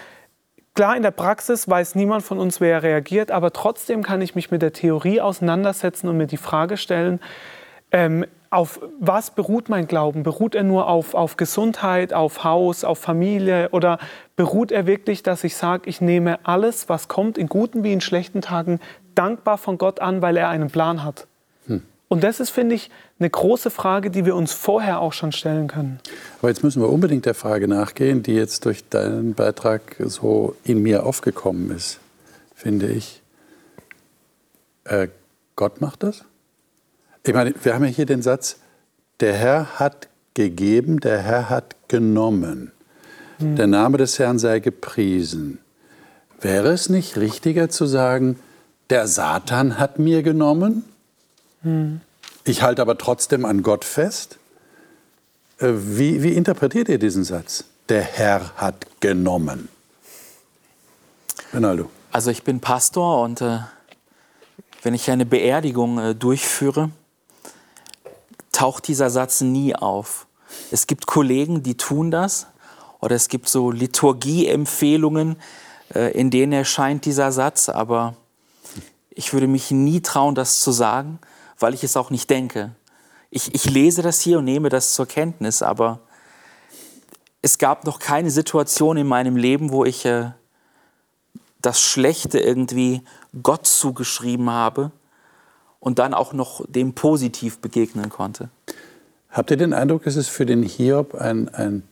[0.74, 4.52] Klar, in der Praxis weiß niemand von uns, wer reagiert, aber trotzdem kann ich mich
[4.52, 7.20] mit der Theorie auseinandersetzen und mir die Frage stellen,
[7.92, 10.24] ähm, auf was beruht mein Glauben?
[10.24, 13.98] Beruht er nur auf, auf Gesundheit, auf Haus, auf Familie oder
[14.38, 18.02] beruht er wirklich, dass ich sage, ich nehme alles, was kommt, in guten wie in
[18.02, 18.80] schlechten Tagen,
[19.14, 21.28] dankbar von Gott an, weil er einen Plan hat?
[22.12, 25.70] Und das ist, finde ich, eine große Frage, die wir uns vorher auch schon stellen
[25.70, 26.02] können.
[26.40, 30.84] Aber jetzt müssen wir unbedingt der Frage nachgehen, die jetzt durch deinen Beitrag so in
[30.84, 32.00] mir aufgekommen ist,
[32.54, 33.22] finde ich.
[34.84, 35.08] Äh,
[35.56, 36.26] Gott macht das?
[37.26, 38.58] Ich meine, wir haben ja hier den Satz,
[39.22, 42.74] der Herr hat gegeben, der Herr hat genommen.
[43.38, 43.56] Hm.
[43.56, 45.60] Der Name des Herrn sei gepriesen.
[46.42, 48.38] Wäre es nicht richtiger zu sagen,
[48.90, 50.84] der Satan hat mir genommen?
[52.44, 54.38] Ich halte aber trotzdem an Gott fest.
[55.60, 57.66] Äh, wie, wie interpretiert ihr diesen Satz?
[57.90, 59.70] Der Herr hat genommen.
[61.54, 61.90] Ronaldo.
[62.12, 63.60] Also ich bin Pastor und äh,
[64.84, 66.90] wenn ich eine Beerdigung äh, durchführe,
[68.52, 70.28] taucht dieser Satz nie auf.
[70.72, 72.48] Es gibt Kollegen, die tun das
[73.00, 75.38] oder es gibt so Liturgieempfehlungen,
[75.94, 78.16] äh, in denen erscheint dieser Satz, aber
[79.14, 81.20] Ich würde mich nie trauen, das zu sagen,
[81.62, 82.72] weil ich es auch nicht denke.
[83.30, 86.00] Ich, ich lese das hier und nehme das zur Kenntnis, aber
[87.42, 90.32] es gab noch keine Situation in meinem Leben, wo ich äh,
[91.62, 93.02] das Schlechte irgendwie
[93.42, 94.92] Gott zugeschrieben habe
[95.80, 98.50] und dann auch noch dem positiv begegnen konnte.
[99.30, 101.84] Habt ihr den Eindruck, ist es für den Hiob ein, ein,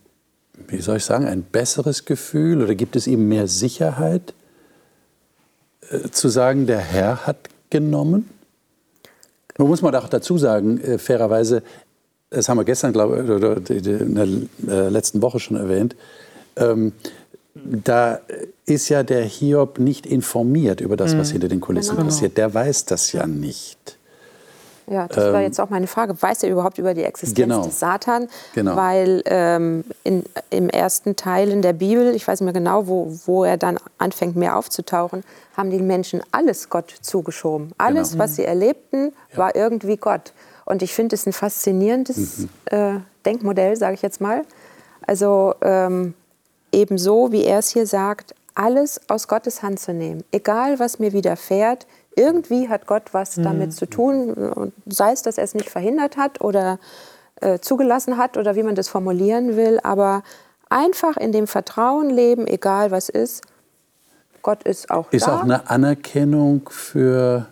[0.68, 4.34] wie soll ich sagen, ein besseres Gefühl oder gibt es ihm mehr Sicherheit,
[5.90, 8.30] äh, zu sagen, der Herr hat genommen?
[9.60, 11.62] Nun muss man auch dazu sagen, äh, fairerweise,
[12.30, 15.98] das haben wir gestern, glaube ich, oder in der äh, letzten Woche schon erwähnt,
[16.56, 16.94] ähm,
[17.54, 18.22] da
[18.66, 21.34] ist ja der Hiob nicht informiert über das, was mhm.
[21.34, 22.08] hinter den Kulissen genau.
[22.08, 22.38] passiert.
[22.38, 23.99] Der weiß das ja nicht.
[24.90, 26.20] Ja, das ähm, war jetzt auch meine Frage.
[26.20, 27.64] Weiß er überhaupt über die Existenz genau.
[27.64, 28.28] des Satan?
[28.56, 28.76] Genau.
[28.76, 33.16] Weil ähm, in, im ersten Teil in der Bibel, ich weiß nicht mehr genau, wo,
[33.26, 35.24] wo er dann anfängt, mehr aufzutauchen,
[35.56, 37.72] haben die Menschen alles Gott zugeschoben.
[37.78, 38.24] Alles, genau.
[38.24, 39.38] was sie erlebten, ja.
[39.38, 40.34] war irgendwie Gott.
[40.66, 42.50] Und ich finde es ein faszinierendes mhm.
[42.66, 42.94] äh,
[43.26, 44.44] Denkmodell, sage ich jetzt mal.
[45.06, 46.14] Also ähm,
[46.72, 50.24] ebenso, wie er es hier sagt, alles aus Gottes Hand zu nehmen.
[50.32, 51.86] Egal, was mir widerfährt,
[52.20, 53.44] irgendwie hat Gott was mhm.
[53.44, 54.72] damit zu tun.
[54.86, 56.80] Sei es, dass er es nicht verhindert hat oder
[57.42, 59.80] äh, zugelassen hat oder wie man das formulieren will.
[59.84, 60.24] Aber
[60.70, 63.44] einfach in dem Vertrauen leben, egal was ist.
[64.42, 65.32] Gott ist auch ist da.
[65.32, 67.48] Ist auch eine Anerkennung für,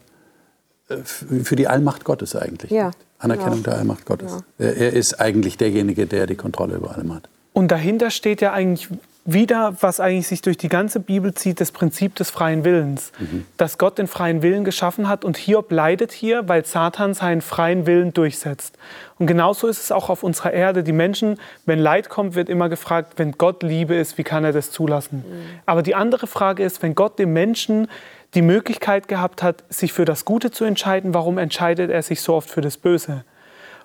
[0.89, 2.71] äh, für die Allmacht Gottes eigentlich.
[2.71, 2.91] Ja.
[3.19, 3.63] Anerkennung ja.
[3.63, 4.31] der Allmacht Gottes.
[4.57, 4.65] Ja.
[4.65, 7.29] Er ist eigentlich derjenige, der die Kontrolle über allem hat.
[7.53, 8.89] Und dahinter steht ja eigentlich
[9.27, 13.11] wieder, was eigentlich sich durch die ganze Bibel zieht, das Prinzip des freien Willens.
[13.19, 13.45] Mhm.
[13.57, 17.85] Dass Gott den freien Willen geschaffen hat und Hiob leidet hier, weil Satan seinen freien
[17.85, 18.77] Willen durchsetzt.
[19.19, 20.81] Und genauso ist es auch auf unserer Erde.
[20.81, 24.53] Die Menschen, wenn Leid kommt, wird immer gefragt, wenn Gott Liebe ist, wie kann er
[24.53, 25.25] das zulassen?
[25.27, 25.59] Mhm.
[25.65, 27.89] Aber die andere Frage ist, wenn Gott dem Menschen
[28.33, 32.33] die Möglichkeit gehabt hat, sich für das Gute zu entscheiden, warum entscheidet er sich so
[32.33, 33.25] oft für das Böse?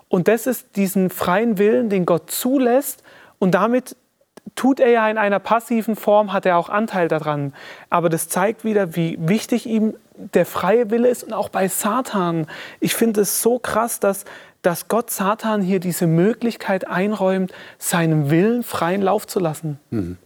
[0.08, 3.02] Und das ist diesen freien Willen, den Gott zulässt
[3.40, 3.96] und damit
[4.54, 7.54] tut er ja in einer passiven Form, hat er auch Anteil daran.
[7.90, 12.46] Aber das zeigt wieder, wie wichtig ihm der freie Wille ist und auch bei Satan.
[12.80, 14.24] Ich finde es so krass, dass,
[14.60, 19.78] dass Gott Satan hier diese Möglichkeit einräumt, seinem Willen freien Lauf zu lassen.
[19.90, 20.18] Mhm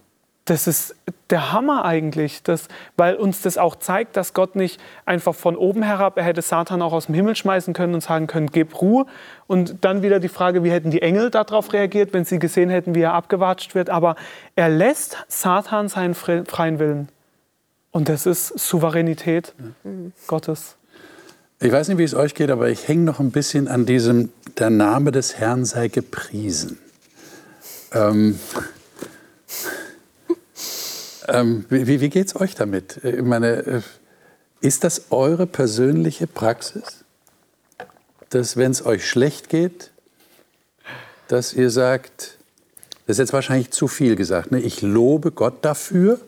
[0.47, 0.95] das ist
[1.29, 5.83] der Hammer eigentlich, das, weil uns das auch zeigt, dass Gott nicht einfach von oben
[5.83, 9.05] herab, er hätte Satan auch aus dem Himmel schmeißen können und sagen können, gib Ruhe.
[9.45, 12.95] Und dann wieder die Frage, wie hätten die Engel darauf reagiert, wenn sie gesehen hätten,
[12.95, 13.89] wie er abgewatscht wird.
[13.89, 14.15] Aber
[14.55, 17.09] er lässt Satan seinen freien Willen.
[17.91, 20.13] Und das ist Souveränität mhm.
[20.27, 20.77] Gottes.
[21.59, 24.31] Ich weiß nicht, wie es euch geht, aber ich hänge noch ein bisschen an diesem,
[24.57, 26.77] der Name des Herrn sei gepriesen.
[27.91, 28.39] Ähm,
[31.27, 33.03] ähm, wie wie geht es euch damit?
[33.03, 33.81] Äh, ich meine, äh,
[34.61, 37.03] ist das eure persönliche Praxis,
[38.29, 39.91] dass wenn es euch schlecht geht,
[41.27, 42.37] dass ihr sagt,
[43.05, 44.59] das ist jetzt wahrscheinlich zu viel gesagt, ne?
[44.59, 46.19] ich lobe Gott dafür?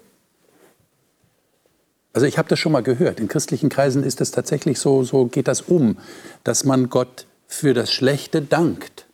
[2.14, 3.20] Also ich habe das schon mal gehört.
[3.20, 5.98] In christlichen Kreisen ist es tatsächlich so, so geht das um,
[6.44, 9.06] dass man Gott für das Schlechte dankt.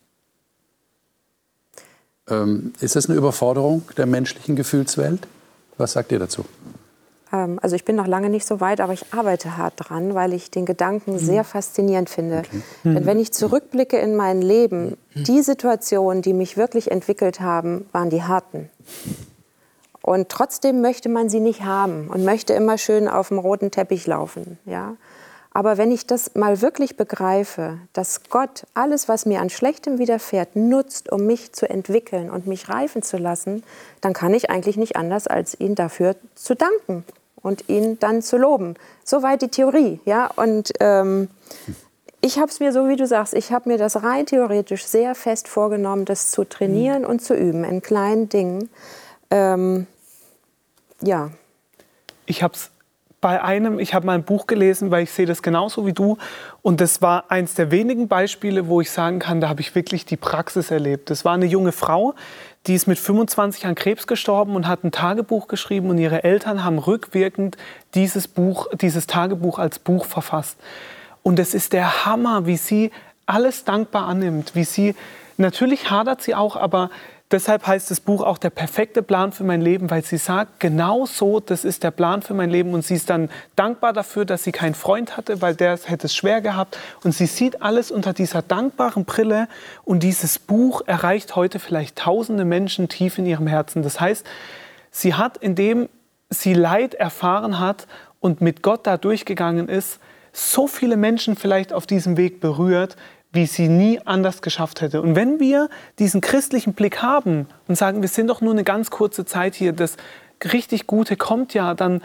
[2.27, 5.27] Ähm, ist das eine Überforderung der menschlichen Gefühlswelt?
[5.77, 6.45] Was sagt ihr dazu?
[7.31, 10.33] Ähm, also ich bin noch lange nicht so weit, aber ich arbeite hart dran, weil
[10.33, 11.19] ich den Gedanken mhm.
[11.19, 12.39] sehr faszinierend finde.
[12.39, 12.61] Okay.
[12.83, 18.09] Denn wenn ich zurückblicke in mein Leben, die Situationen, die mich wirklich entwickelt haben, waren
[18.09, 18.69] die harten.
[20.01, 24.05] Und trotzdem möchte man sie nicht haben und möchte immer schön auf dem roten Teppich
[24.05, 24.59] laufen.
[24.65, 24.95] Ja?
[25.55, 30.57] Aber wenn ich das mal wirklich begreife, dass Gott alles, was mir an Schlechtem widerfährt,
[30.57, 33.63] nutzt, um mich zu entwickeln und mich reifen zu lassen,
[34.01, 37.05] dann kann ich eigentlich nicht anders, als ihn dafür zu danken
[37.41, 38.75] und ihn dann zu loben.
[39.05, 40.01] Soweit die Theorie.
[40.03, 40.29] Ja?
[40.35, 41.29] Und ähm,
[42.19, 45.15] ich habe es mir so, wie du sagst, ich habe mir das rein theoretisch sehr
[45.15, 47.07] fest vorgenommen, das zu trainieren mhm.
[47.07, 48.69] und zu üben in kleinen Dingen.
[49.31, 49.87] Ähm,
[51.01, 51.31] ja.
[52.25, 52.71] Ich habe es
[53.25, 56.19] bei einem, ich habe mal ein Buch gelesen, weil ich sehe das genauso wie du.
[56.61, 60.05] Und das war eins der wenigen Beispiele, wo ich sagen kann, da habe ich wirklich
[60.05, 61.09] die Praxis erlebt.
[61.09, 62.13] Das war eine junge Frau,
[62.67, 66.63] die ist mit 25 an Krebs gestorben und hat ein Tagebuch geschrieben und ihre Eltern
[66.63, 67.57] haben rückwirkend
[67.95, 70.59] dieses Buch, dieses Tagebuch als Buch verfasst.
[71.23, 72.91] Und es ist der Hammer, wie sie
[73.25, 74.93] alles dankbar annimmt, wie sie
[75.37, 76.91] natürlich hadert sie auch, aber
[77.31, 81.07] Deshalb heißt das Buch auch der perfekte Plan für mein Leben, weil sie sagt, genau
[81.07, 82.73] so, das ist der Plan für mein Leben.
[82.73, 86.15] Und sie ist dann dankbar dafür, dass sie keinen Freund hatte, weil der hätte es
[86.15, 86.77] schwer gehabt.
[87.03, 89.47] Und sie sieht alles unter dieser dankbaren Brille.
[89.83, 93.81] Und dieses Buch erreicht heute vielleicht tausende Menschen tief in ihrem Herzen.
[93.81, 94.23] Das heißt,
[94.91, 95.89] sie hat, indem
[96.29, 97.87] sie Leid erfahren hat
[98.19, 99.99] und mit Gott da durchgegangen ist,
[100.31, 102.97] so viele Menschen vielleicht auf diesem Weg berührt,
[103.35, 105.01] wie sie nie anders geschafft hätte.
[105.01, 105.69] Und wenn wir
[105.99, 109.73] diesen christlichen Blick haben und sagen, wir sind doch nur eine ganz kurze Zeit hier,
[109.73, 109.97] das
[110.43, 112.01] richtig Gute kommt ja, dann,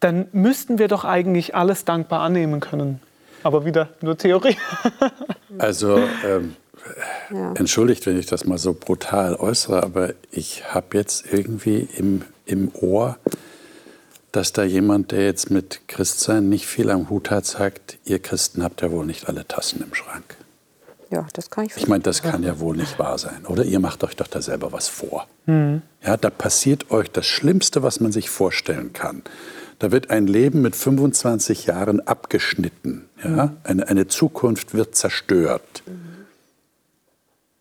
[0.00, 3.00] dann müssten wir doch eigentlich alles dankbar annehmen können.
[3.42, 4.56] Aber wieder nur Theorie.
[5.56, 6.56] Also ähm,
[7.30, 7.52] ja.
[7.54, 12.72] entschuldigt, wenn ich das mal so brutal äußere, aber ich habe jetzt irgendwie im, im
[12.74, 13.18] Ohr,
[14.32, 18.64] dass da jemand, der jetzt mit Christsein nicht viel am Hut hat, sagt, ihr Christen
[18.64, 20.36] habt ja wohl nicht alle Tassen im Schrank.
[21.14, 23.46] Ja, das kann ich Ich meine, das kann ja wohl nicht wahr sein.
[23.46, 25.28] Oder ihr macht euch doch da selber was vor.
[25.46, 25.82] Mhm.
[26.02, 29.22] Ja, da passiert euch das Schlimmste, was man sich vorstellen kann.
[29.78, 33.08] Da wird ein Leben mit 25 Jahren abgeschnitten.
[33.22, 33.46] Ja?
[33.46, 33.56] Mhm.
[33.62, 35.84] Eine, eine Zukunft wird zerstört.
[35.86, 36.26] Mhm.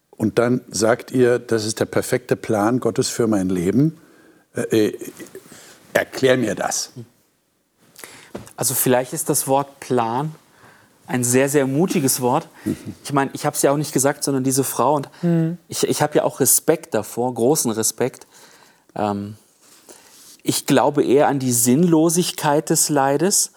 [0.10, 3.98] Und dann sagt ihr, das ist der perfekte Plan Gottes für mein Leben.
[4.56, 4.98] Äh, äh
[5.94, 6.92] erklär mir das.
[8.56, 10.34] Also vielleicht ist das Wort Plan
[11.06, 12.48] ein sehr, sehr mutiges Wort.
[13.04, 14.96] Ich meine, ich habe es ja auch nicht gesagt, sondern diese Frau.
[14.96, 15.58] Und mhm.
[15.68, 18.26] ich, ich habe ja auch Respekt davor, großen Respekt.
[18.96, 19.36] Ähm,
[20.44, 23.52] ich glaube eher an die Sinnlosigkeit des Leides.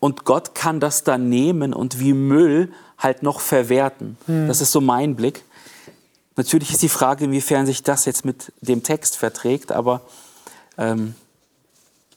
[0.00, 4.16] Und Gott kann das dann nehmen und wie Müll halt noch verwerten.
[4.26, 4.48] Mhm.
[4.48, 5.44] Das ist so mein Blick.
[6.36, 10.02] Natürlich ist die Frage, inwiefern sich das jetzt mit dem Text verträgt, aber
[10.76, 11.14] ähm,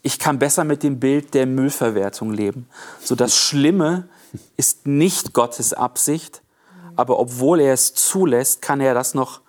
[0.04, 2.68] ich kann besser mit dem Bild der Müllverwertung leben.
[3.04, 4.08] So das Schlimme
[4.58, 6.42] ist nicht Gottes Absicht,
[6.96, 9.42] aber obwohl er es zulässt, kann er das noch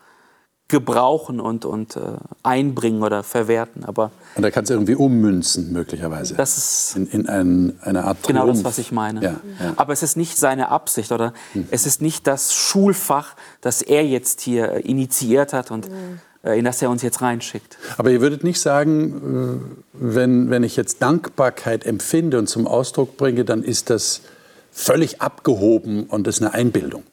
[0.73, 2.01] gebrauchen und, und äh,
[2.43, 3.85] einbringen oder verwerten.
[3.85, 6.35] Aber und er kann es irgendwie ummünzen, möglicherweise.
[6.35, 8.41] Das ist in, in ein, eine Art Triumph.
[8.41, 9.23] Genau das, was ich meine.
[9.23, 9.75] Ja, ja.
[9.77, 11.67] Aber es ist nicht seine Absicht oder mhm.
[11.71, 16.51] es ist nicht das Schulfach, das er jetzt hier äh, initiiert hat und mhm.
[16.51, 17.77] in das er uns jetzt reinschickt.
[17.99, 23.19] Aber ihr würdet nicht sagen, äh, wenn, wenn ich jetzt Dankbarkeit empfinde und zum Ausdruck
[23.19, 24.23] bringe, dann ist das
[24.73, 27.05] völlig abgehoben und ist eine Einbildung.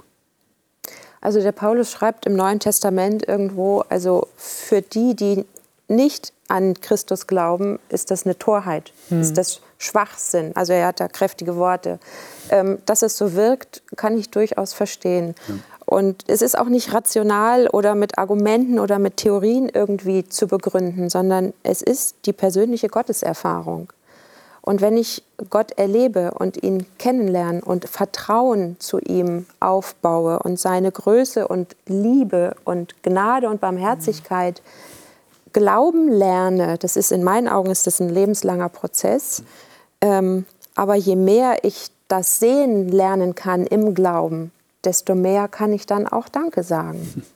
[1.22, 5.46] Also der Paulus schreibt im Neuen Testament irgendwo, also für die, die
[5.90, 9.22] nicht an Christus glauben, ist das eine Torheit, hm.
[9.22, 10.52] ist das Schwachsinn.
[10.56, 12.00] Also er hat da kräftige Worte.
[12.50, 15.36] Ähm, dass es so wirkt, kann ich durchaus verstehen.
[15.48, 15.56] Ja.
[15.86, 21.10] Und es ist auch nicht rational oder mit Argumenten oder mit Theorien irgendwie zu begründen,
[21.10, 23.92] sondern es ist die persönliche Gotteserfahrung.
[24.62, 30.92] Und wenn ich Gott erlebe und ihn kennenlerne und Vertrauen zu ihm aufbaue und seine
[30.92, 34.62] Größe und Liebe und Gnade und Barmherzigkeit
[35.54, 39.44] glauben lerne, das ist in meinen Augen ist das ein lebenslanger Prozess.
[40.02, 40.46] Ähm,
[40.76, 44.52] aber je mehr ich das sehen lernen kann im Glauben,
[44.84, 47.24] desto mehr kann ich dann auch Danke sagen.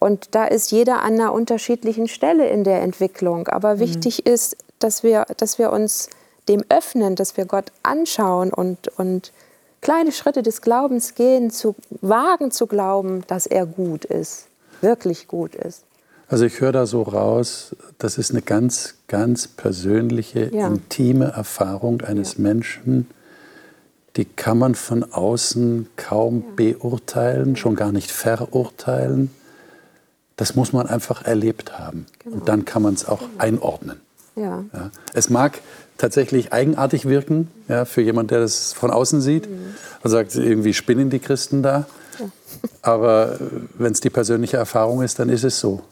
[0.00, 3.48] Und da ist jeder an einer unterschiedlichen Stelle in der Entwicklung.
[3.48, 4.32] Aber wichtig mhm.
[4.32, 6.08] ist, dass wir, dass wir uns
[6.50, 9.32] dem öffnen, dass wir Gott anschauen und, und
[9.80, 14.46] kleine Schritte des Glaubens gehen, zu wagen zu glauben, dass er gut ist,
[14.80, 15.84] wirklich gut ist.
[16.28, 20.66] Also ich höre da so raus, das ist eine ganz, ganz persönliche, ja.
[20.66, 22.42] intime Erfahrung eines ja.
[22.42, 23.08] Menschen,
[24.16, 26.54] die kann man von außen kaum ja.
[26.56, 29.30] beurteilen, schon gar nicht verurteilen.
[30.36, 32.06] Das muss man einfach erlebt haben.
[32.20, 32.36] Genau.
[32.36, 33.32] Und dann kann man es auch genau.
[33.38, 34.00] einordnen.
[34.36, 34.64] Ja.
[35.12, 35.60] Es mag
[36.00, 39.74] tatsächlich eigenartig wirken, ja, für jemanden, der das von außen sieht mhm.
[40.02, 41.86] und sagt, irgendwie spinnen die Christen da.
[42.18, 42.26] Ja.
[42.82, 43.38] Aber äh,
[43.74, 45.82] wenn es die persönliche Erfahrung ist, dann ist es so.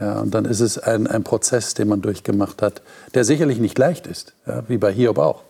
[0.00, 2.82] Ja, und dann ist es ein, ein Prozess, den man durchgemacht hat,
[3.14, 5.42] der sicherlich nicht leicht ist, ja, wie bei Hiob auch.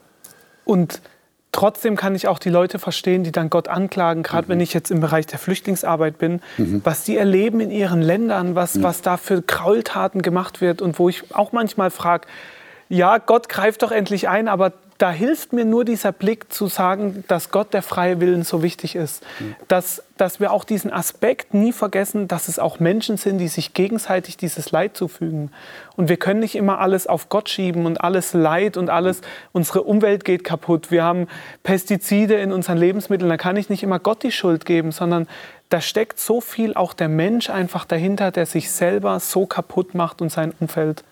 [0.64, 1.02] Und
[1.52, 4.52] trotzdem kann ich auch die Leute verstehen, die dann Gott anklagen, gerade mhm.
[4.52, 6.81] wenn ich jetzt im Bereich der Flüchtlingsarbeit bin, mhm.
[6.83, 8.83] was die erleben in ihren Ländern, was, mhm.
[8.85, 12.26] was da für Kraultaten gemacht wird und wo ich auch manchmal frage,
[12.88, 17.22] ja, Gott greift doch endlich ein, aber da hilft mir nur dieser Blick zu sagen,
[17.29, 19.22] dass Gott der freie Willen so wichtig ist.
[19.38, 19.55] Mhm.
[19.68, 23.74] Dass, dass wir auch diesen Aspekt nie vergessen, dass es auch Menschen sind, die sich
[23.74, 25.53] gegenseitig dieses Leid zufügen.
[25.94, 29.20] Und wir können nicht immer alles auf Gott schieben und alles Leid und alles,
[29.53, 30.90] unsere Umwelt geht kaputt.
[30.90, 31.29] Wir haben
[31.62, 35.29] Pestizide in unseren Lebensmitteln, da kann ich nicht immer Gott die Schuld geben, sondern
[35.68, 40.20] da steckt so viel auch der Mensch einfach dahinter, der sich selber so kaputt macht
[40.20, 41.05] und sein Umfeld.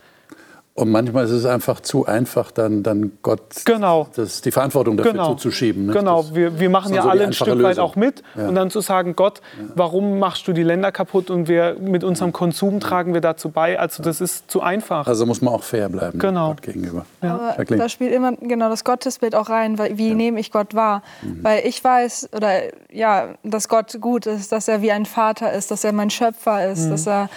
[0.77, 4.09] Und manchmal ist es einfach zu einfach, dann, dann Gott genau.
[4.15, 5.33] das, die Verantwortung dafür genau.
[5.33, 5.87] zuzuschieben.
[5.87, 5.99] Nicht?
[5.99, 7.63] Genau, wir, wir machen ja so alle ein Stück Lösung.
[7.63, 8.23] weit auch mit.
[8.37, 8.49] Ja.
[8.49, 9.69] Und dann zu sagen, Gott, ja.
[9.75, 13.81] warum machst du die Länder kaputt und wir mit unserem Konsum tragen wir dazu bei.
[13.81, 15.07] Also das ist zu einfach.
[15.07, 16.49] Also muss man auch fair bleiben genau.
[16.49, 17.07] Gott gegenüber.
[17.23, 17.55] Ja.
[17.57, 21.03] Aber da spielt immer genau das Gottesbild auch rein, weil, wie nehme ich Gott wahr.
[21.23, 21.39] Mhm.
[21.43, 22.51] Weil ich weiß, oder
[22.93, 26.71] ja, dass Gott gut ist, dass er wie ein Vater ist, dass er mein Schöpfer
[26.71, 26.91] ist, mhm.
[26.91, 27.31] dass er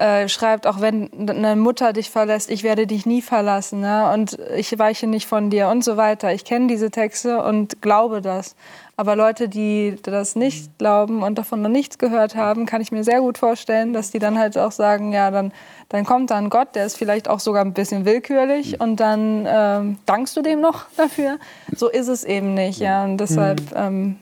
[0.00, 4.10] äh, schreibt, auch wenn eine Mutter dich verlässt, ich werde dich nie verlassen ne?
[4.14, 6.32] und ich weiche nicht von dir und so weiter.
[6.32, 8.56] Ich kenne diese Texte und glaube das.
[8.96, 13.04] Aber Leute, die das nicht glauben und davon noch nichts gehört haben, kann ich mir
[13.04, 15.52] sehr gut vorstellen, dass die dann halt auch sagen, ja, dann,
[15.90, 19.98] dann kommt dann Gott, der ist vielleicht auch sogar ein bisschen willkürlich und dann ähm,
[20.06, 21.38] dankst du dem noch dafür.
[21.76, 22.80] So ist es eben nicht.
[22.80, 23.04] Ja?
[23.04, 24.16] Und deshalb ähm,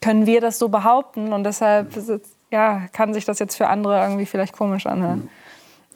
[0.00, 1.92] können wir das so behaupten und deshalb
[2.50, 5.28] ja, kann sich das jetzt für andere irgendwie vielleicht komisch anhören.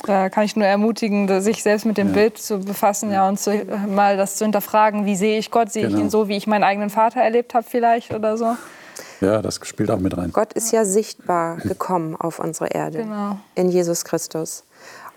[0.02, 2.14] Da kann ich nur ermutigen, sich selbst mit dem ja.
[2.14, 5.72] Bild zu befassen ja, und zu, mal das zu hinterfragen, wie sehe ich Gott?
[5.72, 5.96] Sehe genau.
[5.96, 8.56] ich ihn so, wie ich meinen eigenen Vater erlebt habe vielleicht oder so?
[9.20, 10.30] Ja, das spielt auch mit rein.
[10.32, 13.38] Gott ist ja sichtbar gekommen auf unsere Erde genau.
[13.54, 14.64] in Jesus Christus.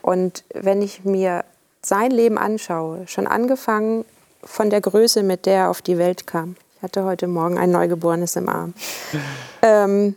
[0.01, 1.43] Und wenn ich mir
[1.81, 4.05] sein Leben anschaue, schon angefangen
[4.43, 6.55] von der Größe, mit der er auf die Welt kam.
[6.77, 8.73] Ich hatte heute Morgen ein Neugeborenes im Arm.
[9.61, 10.15] ähm,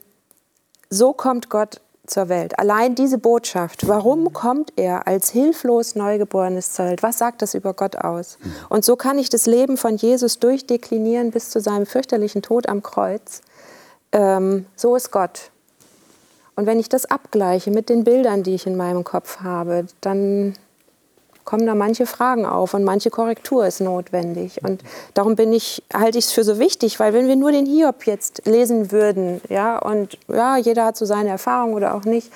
[0.91, 2.59] so kommt Gott zur Welt.
[2.59, 7.03] Allein diese Botschaft, warum kommt er als hilflos Neugeborenes zur Welt?
[7.03, 8.39] Was sagt das über Gott aus?
[8.69, 12.83] Und so kann ich das Leben von Jesus durchdeklinieren bis zu seinem fürchterlichen Tod am
[12.83, 13.43] Kreuz.
[14.13, 15.51] Ähm, so ist Gott.
[16.57, 20.55] Und wenn ich das abgleiche mit den Bildern, die ich in meinem Kopf habe, dann
[21.45, 24.63] kommen da manche Fragen auf und manche Korrektur ist notwendig.
[24.63, 24.83] Und
[25.15, 28.07] darum bin ich, halte ich es für so wichtig, weil wenn wir nur den Hiob
[28.07, 32.31] jetzt lesen würden, ja, und ja, jeder hat so seine Erfahrung oder auch nicht,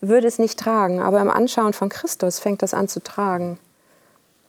[0.00, 1.00] würde es nicht tragen.
[1.00, 3.58] Aber im Anschauen von Christus fängt das an zu tragen.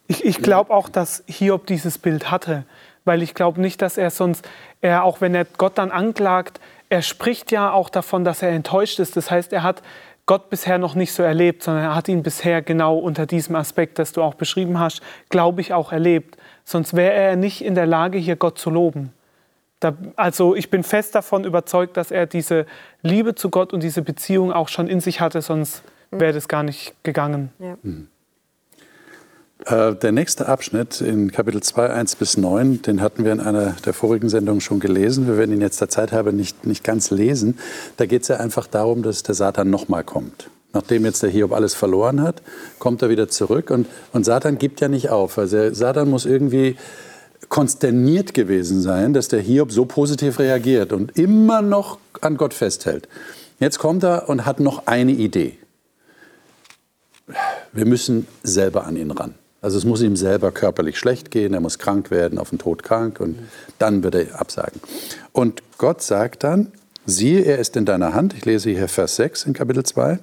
[0.08, 2.64] Ich, ich glaube auch, dass Hiob dieses Bild hatte,
[3.06, 4.46] weil ich glaube nicht, dass er sonst,
[4.82, 9.00] er auch wenn er Gott dann anklagt, er spricht ja auch davon, dass er enttäuscht
[9.00, 9.18] ist.
[9.18, 9.82] Das heißt, er hat
[10.26, 14.00] Gott bisher noch nicht so erlebt, sondern er hat ihn bisher genau unter diesem Aspekt,
[14.00, 16.38] das du auch beschrieben hast, glaube ich, auch erlebt.
[16.64, 19.14] Sonst wäre er nicht in der Lage, hier Gott zu loben.
[19.80, 22.66] Da, also ich bin fest davon überzeugt, dass er diese
[23.04, 26.64] Liebe zu Gott und diese Beziehung auch schon in sich hatte, sonst wäre das gar
[26.64, 27.52] nicht gegangen.
[27.60, 27.78] Ja.
[27.84, 28.08] Mhm.
[29.66, 33.76] Äh, der nächste Abschnitt in Kapitel 2, 1 bis 9, den hatten wir in einer
[33.84, 35.28] der vorigen Sendungen schon gelesen.
[35.28, 37.58] Wir werden ihn jetzt der Zeit halber nicht, nicht ganz lesen.
[37.98, 40.52] Da geht es ja einfach darum, dass der Satan nochmal kommt.
[40.74, 42.44] Nachdem jetzt der Hiob alles verloren hat,
[42.78, 43.72] kommt er wieder zurück.
[43.72, 45.38] Und, und Satan gibt ja nicht auf.
[45.40, 46.76] Also Satan muss irgendwie
[47.50, 53.08] konsterniert gewesen sein, dass der Hiob so positiv reagiert und immer noch an Gott festhält.
[53.60, 55.58] Jetzt kommt er und hat noch eine Idee.
[57.72, 59.34] Wir müssen selber an ihn ran.
[59.66, 62.84] Also es muss ihm selber körperlich schlecht gehen, er muss krank werden, auf den Tod
[62.84, 63.40] krank und
[63.80, 64.80] dann wird er absagen.
[65.32, 66.72] Und Gott sagt dann,
[67.08, 70.20] siehe, er ist in deiner Hand, ich lese hier Vers 6 in Kapitel 2,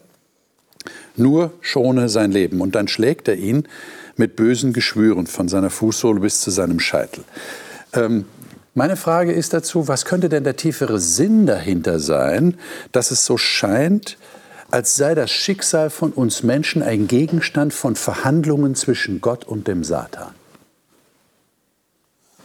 [1.16, 2.60] nur schone sein Leben.
[2.60, 3.66] Und dann schlägt er ihn
[4.14, 7.24] mit bösen Geschwüren von seiner Fußsohle bis zu seinem Scheitel.
[7.94, 8.26] Ähm,
[8.74, 12.58] meine Frage ist dazu, was könnte denn der tiefere Sinn dahinter sein,
[12.92, 14.18] dass es so scheint,
[14.72, 19.84] als sei das Schicksal von uns Menschen ein Gegenstand von Verhandlungen zwischen Gott und dem
[19.84, 20.34] Satan.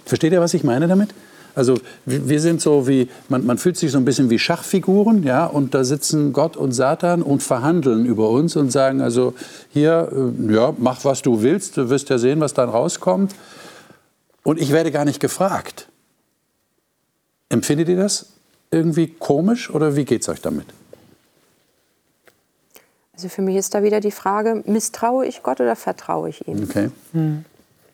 [0.06, 1.10] Versteht ihr, was ich meine damit?
[1.56, 5.48] Also wir sind so wie, man, man, fühlt sich so ein bisschen wie Schachfiguren, ja,
[5.48, 9.34] und da sitzen Gott und Satan und verhandeln über uns und sagen, also
[9.72, 13.34] hier, äh, ja, mach was du willst, du wirst ja sehen, was dann rauskommt.
[14.44, 15.88] Und ich werde gar nicht gefragt.
[17.50, 18.34] Empfindet ihr das
[18.70, 20.68] irgendwie komisch oder wie geht es euch damit?
[23.17, 26.63] Also für mich ist da wieder die Frage, misstraue ich Gott oder vertraue ich ihm?
[26.69, 26.91] Okay.
[27.13, 27.45] Hm.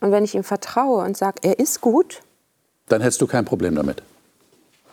[0.01, 2.21] Und wenn ich ihm vertraue und sage, er ist gut,
[2.89, 4.03] dann hättest du kein Problem damit.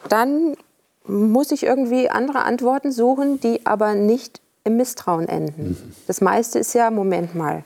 [0.08, 0.56] Dann
[1.04, 5.70] muss ich irgendwie andere Antworten suchen, die aber nicht im Misstrauen enden.
[5.70, 5.94] Mhm.
[6.06, 7.64] Das meiste ist ja, Moment mal,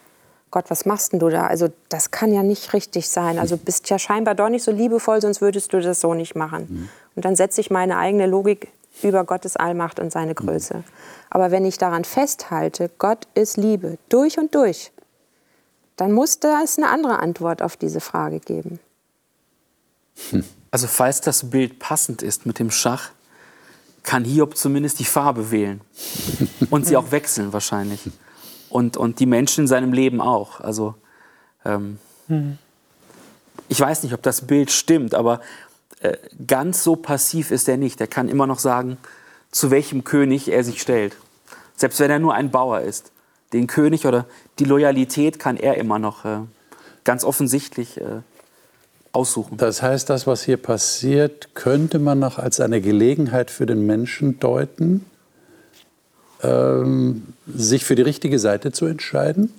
[0.51, 1.47] Gott, was machst denn du da?
[1.49, 3.39] Also das kann ja nicht richtig sein.
[3.39, 6.67] Also bist ja scheinbar doch nicht so liebevoll, sonst würdest du das so nicht machen.
[6.71, 6.89] Mhm.
[7.17, 8.69] Und dann setze ich meine eigene Logik
[9.03, 10.79] über Gottes Allmacht und seine Größe.
[10.79, 10.85] Mhm.
[11.31, 14.93] Aber wenn ich daran festhalte, Gott ist Liebe, durch und durch,
[15.97, 18.79] dann muss es eine andere Antwort auf diese Frage geben.
[20.31, 20.45] Hm.
[20.71, 23.11] Also falls das Bild passend ist mit dem Schach,
[24.03, 25.81] kann Hiob zumindest die Farbe wählen
[26.71, 28.01] und sie auch wechseln wahrscheinlich.
[28.69, 30.61] Und, und die Menschen in seinem Leben auch.
[30.61, 30.95] Also
[31.65, 32.59] ähm, hm.
[33.69, 35.41] ich weiß nicht, ob das Bild stimmt, aber
[36.47, 38.01] ganz so passiv ist er nicht.
[38.01, 38.99] Er kann immer noch sagen,
[39.51, 41.17] zu welchem König er sich stellt.
[41.77, 43.11] Selbst wenn er nur ein Bauer ist.
[43.53, 44.27] Den König oder
[44.59, 46.39] die Loyalität kann er immer noch äh,
[47.05, 48.23] ganz offensichtlich äh,
[49.13, 49.57] aussuchen.
[49.57, 54.41] Das heißt, das, was hier passiert, könnte man noch als eine Gelegenheit für den Menschen
[54.41, 55.05] deuten,
[56.43, 59.53] ähm, sich für die richtige Seite zu entscheiden?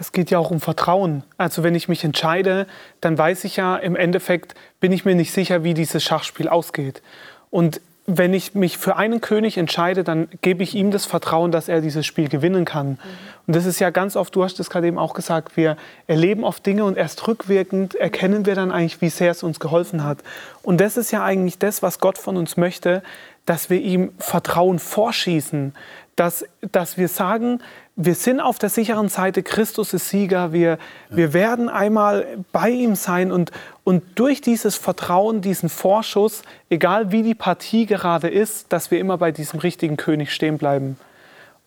[0.00, 1.22] Es geht ja auch um Vertrauen.
[1.36, 2.66] Also wenn ich mich entscheide,
[3.02, 7.02] dann weiß ich ja, im Endeffekt bin ich mir nicht sicher, wie dieses Schachspiel ausgeht.
[7.50, 11.68] Und wenn ich mich für einen König entscheide, dann gebe ich ihm das Vertrauen, dass
[11.68, 12.98] er dieses Spiel gewinnen kann.
[13.46, 15.76] Und das ist ja ganz oft, du hast es gerade eben auch gesagt, wir
[16.06, 20.02] erleben oft Dinge und erst rückwirkend erkennen wir dann eigentlich, wie sehr es uns geholfen
[20.02, 20.18] hat.
[20.62, 23.02] Und das ist ja eigentlich das, was Gott von uns möchte,
[23.44, 25.74] dass wir ihm Vertrauen vorschießen,
[26.16, 27.60] dass, dass wir sagen,
[27.96, 30.78] wir sind auf der sicheren Seite, Christus ist Sieger, wir,
[31.10, 33.50] wir werden einmal bei ihm sein und,
[33.84, 39.18] und durch dieses Vertrauen, diesen Vorschuss, egal wie die Partie gerade ist, dass wir immer
[39.18, 40.96] bei diesem richtigen König stehen bleiben.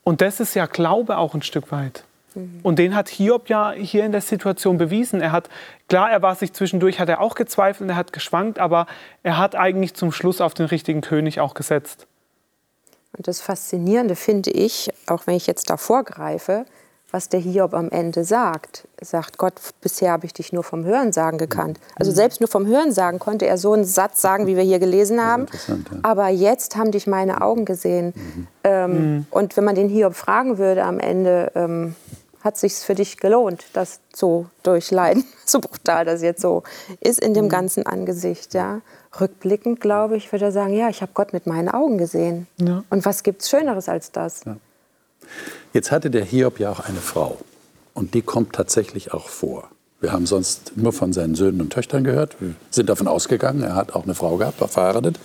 [0.04, 2.04] Und das ist ja Glaube auch ein Stück weit.
[2.64, 5.22] Und den hat Hiob ja hier in der Situation bewiesen.
[5.22, 5.50] Er hat,
[5.88, 8.88] klar, er war sich zwischendurch, hat er auch gezweifelt, er hat geschwankt, aber
[9.22, 12.08] er hat eigentlich zum Schluss auf den richtigen König auch gesetzt.
[13.18, 16.66] Und das Faszinierende finde ich, auch wenn ich jetzt davor greife,
[17.12, 18.88] was der Hiob am Ende sagt.
[18.98, 21.80] Er sagt, Gott, bisher habe ich dich nur vom Hörensagen gekannt.
[21.96, 25.24] Also selbst nur vom Hörensagen konnte er so einen Satz sagen, wie wir hier gelesen
[25.24, 25.46] haben.
[25.68, 25.76] Ja.
[26.02, 28.14] Aber jetzt haben dich meine Augen gesehen.
[28.64, 29.26] Ähm, Mhm.
[29.30, 31.96] Und wenn man den Hiob fragen würde am Ende, ähm,
[32.44, 36.64] hat sich für dich gelohnt, das so durchleiden, so brutal das jetzt so
[37.00, 37.36] ist in Mhm.
[37.36, 38.82] dem ganzen Angesicht, ja.
[39.20, 42.48] Rückblickend glaube ich, würde er sagen, ja, ich habe Gott mit meinen Augen gesehen.
[42.60, 42.84] Ja.
[42.90, 44.42] Und was gibt's Schöneres als das?
[45.72, 47.38] Jetzt hatte der Hiob ja auch eine Frau.
[47.94, 49.70] Und die kommt tatsächlich auch vor.
[50.02, 52.36] Wir haben sonst nur von seinen Söhnen und Töchtern gehört.
[52.42, 55.20] Wir sind davon ausgegangen, er hat auch eine Frau gehabt, war verheiratet.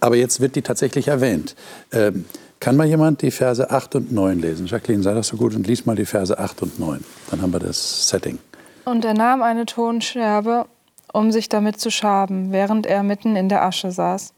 [0.00, 1.56] Aber jetzt wird die tatsächlich erwähnt.
[1.92, 2.24] Ähm,
[2.60, 4.66] kann mal jemand die Verse 8 und 9 lesen?
[4.66, 7.04] Jacqueline, sei das so gut und lies mal die Verse 8 und 9.
[7.30, 8.38] Dann haben wir das Setting.
[8.84, 10.66] Und er nahm eine Tonscherbe,
[11.12, 14.32] um sich damit zu schaben, während er mitten in der Asche saß.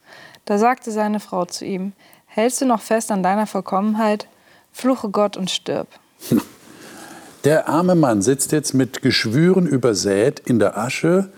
[0.44, 1.92] Da sagte seine Frau zu ihm,
[2.26, 4.28] hältst du noch fest an deiner Vollkommenheit?
[4.72, 5.88] Fluche Gott und stirb.
[7.44, 11.32] Der arme Mann sitzt jetzt mit Geschwüren übersät in der Asche,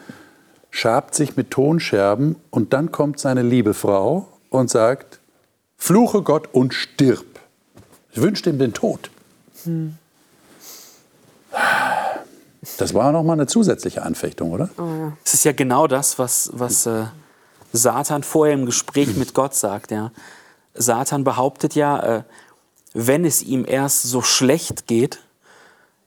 [0.69, 5.21] schabt sich mit Tonscherben und dann kommt seine liebe Frau und sagt,
[5.83, 7.27] fluche Gott und stirb.
[8.13, 9.11] Ich wünsche ihm den Tod.
[12.79, 14.71] Das war noch mal eine zusätzliche Anfechtung, oder?
[15.25, 17.07] Es ist ja genau das, was, was äh,
[17.73, 19.91] Satan vorher im Gespräch mit Gott sagt.
[19.91, 20.13] Ja.
[20.75, 22.23] Satan behauptet ja, äh,
[22.95, 25.19] wenn es ihm erst so schlecht geht,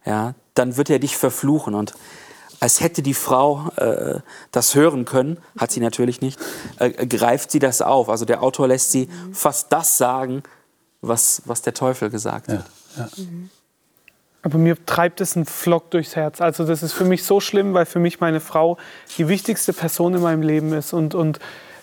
[0.05, 1.73] ja, dann wird er dich verfluchen.
[1.73, 1.93] Und
[2.59, 4.19] als hätte die Frau äh,
[4.51, 6.39] das hören können, hat sie natürlich nicht,
[6.79, 8.09] äh, greift sie das auf.
[8.09, 10.43] Also der Autor lässt sie fast das sagen,
[11.01, 12.65] was, was der Teufel gesagt hat.
[14.41, 16.39] Aber mir treibt es einen Flock durchs Herz.
[16.39, 18.77] Also das ist für mich so schlimm, weil für mich meine Frau
[19.17, 20.93] die wichtigste Person in meinem Leben ist.
[20.93, 21.39] Und, und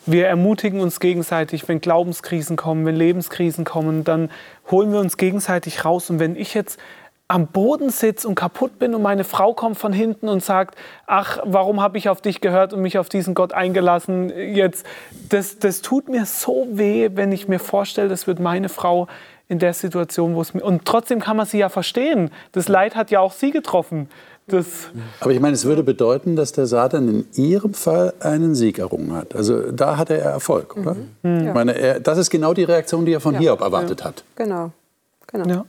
[0.07, 4.31] wir ermutigen uns gegenseitig, wenn Glaubenskrisen kommen, wenn Lebenskrisen kommen, dann
[4.71, 6.09] holen wir uns gegenseitig raus.
[6.09, 6.79] Und wenn ich jetzt
[7.33, 10.77] am Boden sitze und kaputt bin und meine Frau kommt von hinten und sagt,
[11.07, 14.31] ach, warum habe ich auf dich gehört und mich auf diesen Gott eingelassen?
[14.55, 14.85] Jetzt,
[15.31, 19.07] das, das tut mir so weh, wenn ich mir vorstelle, das wird meine Frau
[19.49, 20.63] in der Situation, wo es mir...
[20.63, 22.31] Und trotzdem kann man sie ja verstehen.
[22.53, 24.11] Das Leid hat ja auch sie getroffen.
[24.47, 28.79] Das, Aber ich meine, es würde bedeuten, dass der Satan in Ihrem Fall einen Sieg
[28.79, 29.35] errungen hat.
[29.35, 30.97] Also da hatte er Erfolg, oder?
[31.23, 34.25] Ich meine, er, das ist genau die Reaktion, die er von Hiob erwartet hat.
[34.37, 34.73] Genau.
[35.29, 35.49] genau.
[35.49, 35.65] ja.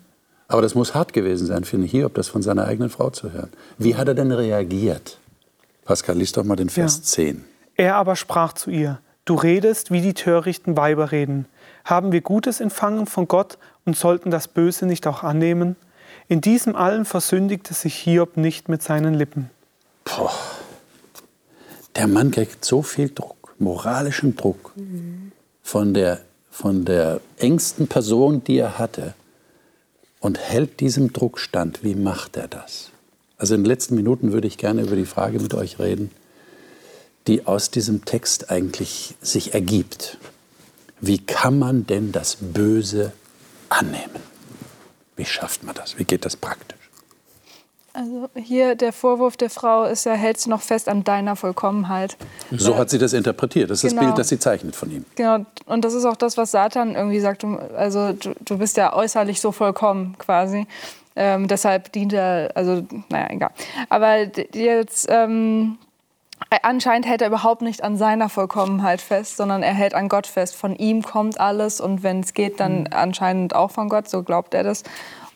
[0.54, 3.32] Aber das muss hart gewesen sein für den Hiob, das von seiner eigenen Frau zu
[3.32, 3.50] hören.
[3.80, 5.18] Wie hat er denn reagiert?
[5.84, 7.04] Pascal, lies doch mal den Vers Ja.
[7.06, 7.44] 10.
[7.76, 11.48] Er aber sprach zu ihr, du redest, wie die törichten Weiber reden.
[11.86, 15.76] Haben wir Gutes empfangen von Gott und sollten das Böse nicht auch annehmen?
[16.28, 19.50] In diesem allen versündigte sich Hiob nicht mit seinen Lippen.
[21.96, 24.72] Der Mann kriegt so viel Druck, moralischen Druck
[25.64, 26.20] von der,
[26.52, 29.16] von der engsten Person, die er hatte
[30.24, 31.84] und hält diesem Druck stand.
[31.84, 32.92] Wie macht er das?
[33.38, 36.12] Also in den letzten Minuten würde ich gerne über die Frage mit euch reden,
[37.28, 40.18] die aus diesem Text eigentlich sich ergibt.
[41.02, 43.12] Wie kann man denn das Böse
[43.68, 44.22] annehmen?
[45.18, 46.00] Wie schafft man das?
[46.00, 46.83] Wie geht das praktisch?
[47.96, 52.18] Also hier der Vorwurf der Frau ist ja, hältst du noch fest an deiner Vollkommenheit.
[52.50, 53.70] So hat sie das interpretiert.
[53.70, 54.02] Das ist Genau.
[54.02, 55.06] das Bild, das sie zeichnet von ihm.
[55.16, 57.46] Genau, und das ist auch das, was Satan irgendwie sagt.
[57.78, 60.66] Also du, du bist ja äußerlich so vollkommen quasi.
[61.16, 63.52] Ähm, deshalb dient er, also naja, egal.
[63.90, 64.18] Aber
[64.56, 65.78] jetzt, ähm,
[66.64, 70.56] anscheinend hält er überhaupt nicht an seiner Vollkommenheit fest, sondern er hält an Gott fest.
[70.56, 74.56] Von ihm kommt alles und wenn es geht, dann anscheinend auch von Gott, so glaubt
[74.56, 74.82] er das.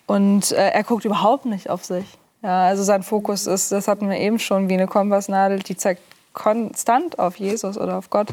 [0.08, 2.06] Und äh, er guckt überhaupt nicht auf sich.
[2.44, 6.02] Ja, also sein Fokus ist, das hatten wir eben schon, wie eine Kompassnadel, die zeigt
[6.34, 8.28] konstant auf Jesus oder auf Gott.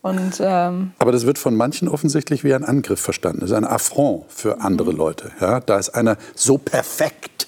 [0.00, 3.40] Und ähm, Aber das wird von manchen offensichtlich wie ein Angriff verstanden.
[3.40, 5.30] Das ist ein Affront für andere Leute.
[5.40, 7.46] Ja, da ist einer so perfekt,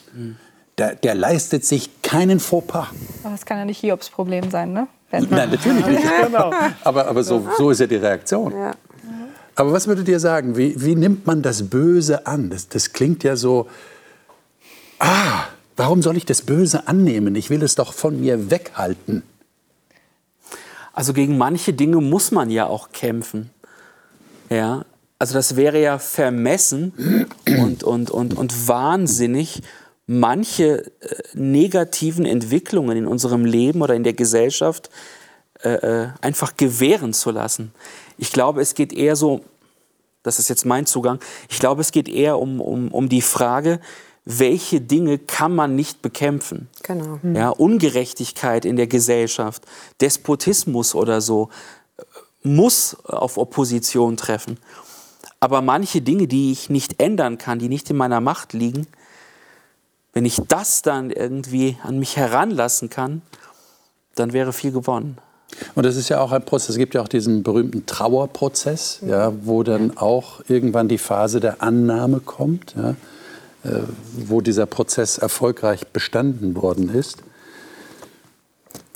[0.78, 2.88] der, der leistet sich keinen Fauxpas.
[3.22, 4.86] aber das kann ja nicht Hiobs Problem sein, ne?
[5.10, 6.02] Wenn- Nein, natürlich nicht.
[6.24, 6.52] Genau.
[6.84, 8.52] Aber, aber so, so ist ja die Reaktion.
[8.52, 8.72] Ja.
[9.54, 10.56] Aber was würdet ihr sagen?
[10.56, 12.50] Wie, wie nimmt man das Böse an?
[12.50, 13.68] Das, das klingt ja so,
[14.98, 15.44] ah,
[15.76, 17.34] warum soll ich das Böse annehmen?
[17.36, 19.22] Ich will es doch von mir weghalten.
[20.92, 23.50] Also gegen manche Dinge muss man ja auch kämpfen.
[24.48, 24.84] Ja,
[25.18, 27.26] also das wäre ja vermessen
[27.58, 29.62] und, und, und, und wahnsinnig,
[30.06, 34.90] manche äh, negativen Entwicklungen in unserem Leben oder in der Gesellschaft
[35.62, 37.72] äh, äh, einfach gewähren zu lassen.
[38.18, 39.40] Ich glaube, es geht eher so,
[40.22, 43.80] das ist jetzt mein Zugang, ich glaube, es geht eher um, um, um die Frage,
[44.24, 46.68] welche Dinge kann man nicht bekämpfen.
[46.82, 47.18] Genau.
[47.34, 49.64] Ja, Ungerechtigkeit in der Gesellschaft,
[50.00, 51.50] Despotismus oder so
[51.98, 52.02] äh,
[52.42, 54.58] muss auf Opposition treffen.
[55.40, 58.86] Aber manche Dinge, die ich nicht ändern kann, die nicht in meiner Macht liegen,
[60.14, 63.20] wenn ich das dann irgendwie an mich heranlassen kann,
[64.14, 65.18] dann wäre viel gewonnen.
[65.74, 66.70] Und das ist ja auch ein Prozess.
[66.70, 71.62] Es gibt ja auch diesen berühmten Trauerprozess, ja, wo dann auch irgendwann die Phase der
[71.62, 72.94] Annahme kommt, ja,
[74.16, 77.18] wo dieser Prozess erfolgreich bestanden worden ist.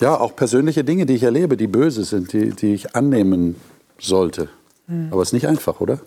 [0.01, 3.57] Ja, auch persönliche Dinge, die ich erlebe, die böse sind, die, die ich annehmen
[3.99, 4.49] sollte.
[4.87, 5.09] Mhm.
[5.11, 5.99] Aber es ist nicht einfach, oder?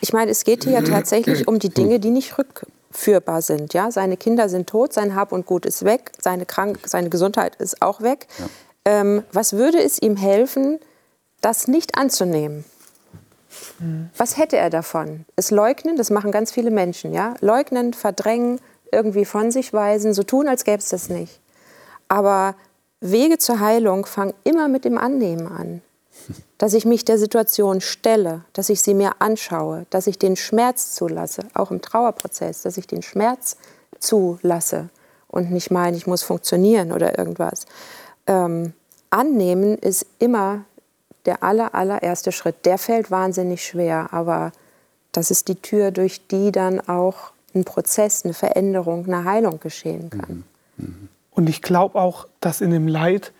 [0.00, 3.72] Ich meine, es geht hier ja tatsächlich um die Dinge, die nicht rückführbar sind.
[3.74, 3.90] Ja?
[3.90, 7.80] Seine Kinder sind tot, sein Hab und Gut ist weg, seine, Krank seine Gesundheit ist
[7.80, 8.26] auch weg.
[8.38, 8.46] Ja.
[8.84, 10.78] Ähm, was würde es ihm helfen,
[11.40, 12.64] das nicht anzunehmen?
[14.16, 15.24] Was hätte er davon?
[15.36, 17.34] Es leugnen, das machen ganz viele Menschen, ja?
[17.40, 21.40] Leugnen, verdrängen, irgendwie von sich weisen, so tun, als gäbe es das nicht.
[22.08, 22.54] Aber
[23.00, 25.82] Wege zur Heilung fangen immer mit dem Annehmen an
[26.58, 30.94] dass ich mich der Situation stelle, dass ich sie mir anschaue, dass ich den Schmerz
[30.94, 33.56] zulasse, auch im Trauerprozess, dass ich den Schmerz
[34.00, 34.88] zulasse
[35.28, 37.66] und nicht meine, ich muss funktionieren oder irgendwas.
[38.26, 38.72] Ähm,
[39.10, 40.64] annehmen ist immer
[41.28, 42.66] der aller, allererste Schritt.
[42.66, 44.50] Der fällt wahnsinnig schwer, aber
[45.12, 50.10] das ist die Tür, durch die dann auch ein Prozess, eine Veränderung, eine Heilung geschehen
[50.10, 50.44] kann.
[50.76, 50.86] Mhm.
[50.86, 51.08] Mhm.
[51.30, 53.32] Und ich glaube auch, dass in dem Leid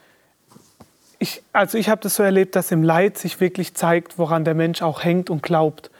[1.19, 4.55] ich, also ich habe das so erlebt, dass im Leid sich wirklich zeigt, woran der
[4.55, 5.91] Mensch auch hängt und glaubt.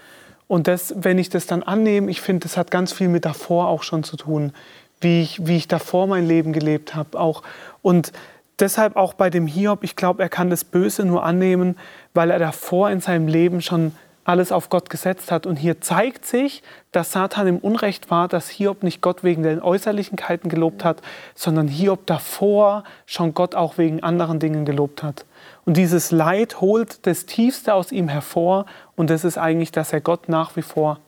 [0.47, 3.67] Und das, wenn ich das dann annehme, ich finde, das hat ganz viel mit davor
[3.67, 4.53] auch schon zu tun,
[5.01, 7.19] wie ich, wie ich davor mein Leben gelebt habe.
[7.19, 7.43] Auch.
[7.83, 8.13] Und
[8.61, 11.77] deshalb auch bei dem Hiob, ich glaube, er kann das Böse nur annehmen,
[12.15, 13.93] weil er davor in seinem Leben schon
[14.29, 15.47] alles auf Gott gesetzt hat.
[15.47, 19.63] Und hier zeigt sich, dass Satan im Unrecht war, dass Hiob nicht Gott wegen den
[19.63, 21.01] Äußerlichkeiten gelobt hat,
[21.35, 25.25] sondern Hiob davor schon Gott auch wegen anderen Dingen gelobt hat.
[25.65, 30.03] Und dieses Leid holt das Tiefste aus ihm hervor und das ist eigentlich, dass er
[30.03, 31.01] Gott nach wie vor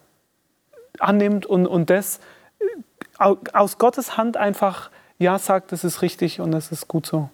[0.98, 2.20] annimmt und, und das
[3.18, 7.28] äh, aus Gottes Hand einfach ja sagt, das ist richtig und das ist gut so.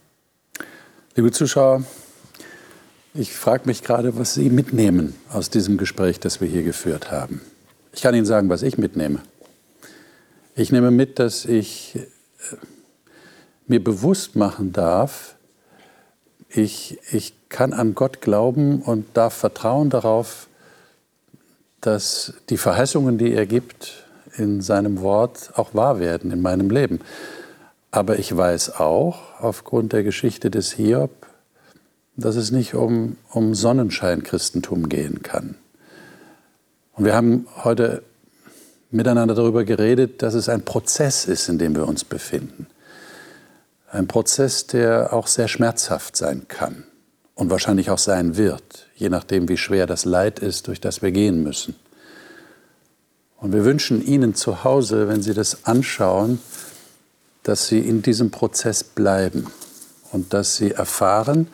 [1.17, 1.83] Liebe Zuschauer,
[3.15, 7.41] ich frage mich gerade, was Sie mitnehmen aus diesem Gespräch, das wir hier geführt haben.
[7.95, 9.21] Ich kann Ihnen sagen, was ich mitnehme.
[10.55, 12.01] Ich nehme mit, dass ich äh,
[13.67, 15.37] mir bewusst machen darf,
[16.51, 20.49] ich, ich kann an Gott glauben und darf vertrauen darauf,
[21.81, 24.05] dass die Verheißungen, die er gibt
[24.37, 27.01] in seinem Wort, auch wahr werden in meinem Leben.
[27.91, 31.27] Aber ich weiß auch, aufgrund der Geschichte des Hiob,
[32.17, 35.57] dass es nicht um, um Sonnenschein-Christentum gehen kann.
[36.93, 38.03] Und wir haben heute
[38.91, 42.67] miteinander darüber geredet, dass es ein Prozess ist, in dem wir uns befinden.
[43.91, 46.85] Ein Prozess, der auch sehr schmerzhaft sein kann
[47.35, 51.13] und wahrscheinlich auch sein wird, je nachdem, wie schwer das Leid ist, durch das wir
[51.13, 51.77] gehen müssen.
[53.37, 56.41] Und wir wünschen Ihnen zu Hause, wenn Sie das anschauen,
[57.47, 59.47] dass Sie in diesem Prozess bleiben
[60.11, 61.47] und dass Sie erfahren,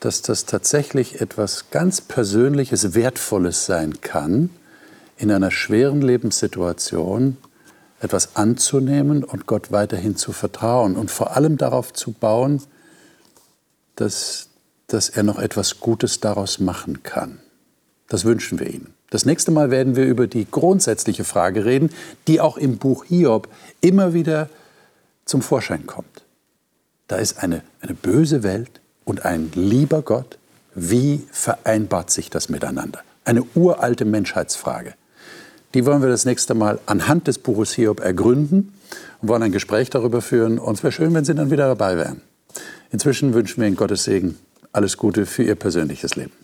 [0.00, 4.50] dass das tatsächlich etwas ganz Persönliches, Wertvolles sein kann,
[5.16, 7.38] in einer schweren Lebenssituation
[8.00, 12.62] etwas anzunehmen und Gott weiterhin zu vertrauen und vor allem darauf zu bauen,
[13.96, 14.48] dass,
[14.88, 17.38] dass er noch etwas Gutes daraus machen kann.
[18.08, 18.92] Das wünschen wir Ihnen.
[19.08, 21.88] Das nächste Mal werden wir über die grundsätzliche Frage reden,
[22.28, 23.48] die auch im Buch Hiob
[23.80, 24.50] immer wieder
[25.24, 26.24] zum Vorschein kommt.
[27.08, 30.38] Da ist eine, eine böse Welt, und ein lieber Gott,
[30.74, 33.00] wie vereinbart sich das miteinander?
[33.24, 34.94] Eine uralte Menschheitsfrage.
[35.74, 38.72] Die wollen wir das nächste Mal anhand des Buches Hiob ergründen
[39.20, 40.58] und wollen ein Gespräch darüber führen.
[40.58, 42.20] Und es wäre schön, wenn Sie dann wieder dabei wären.
[42.90, 44.38] Inzwischen wünschen wir Ihnen Gottes Segen.
[44.72, 46.43] Alles Gute für Ihr persönliches Leben.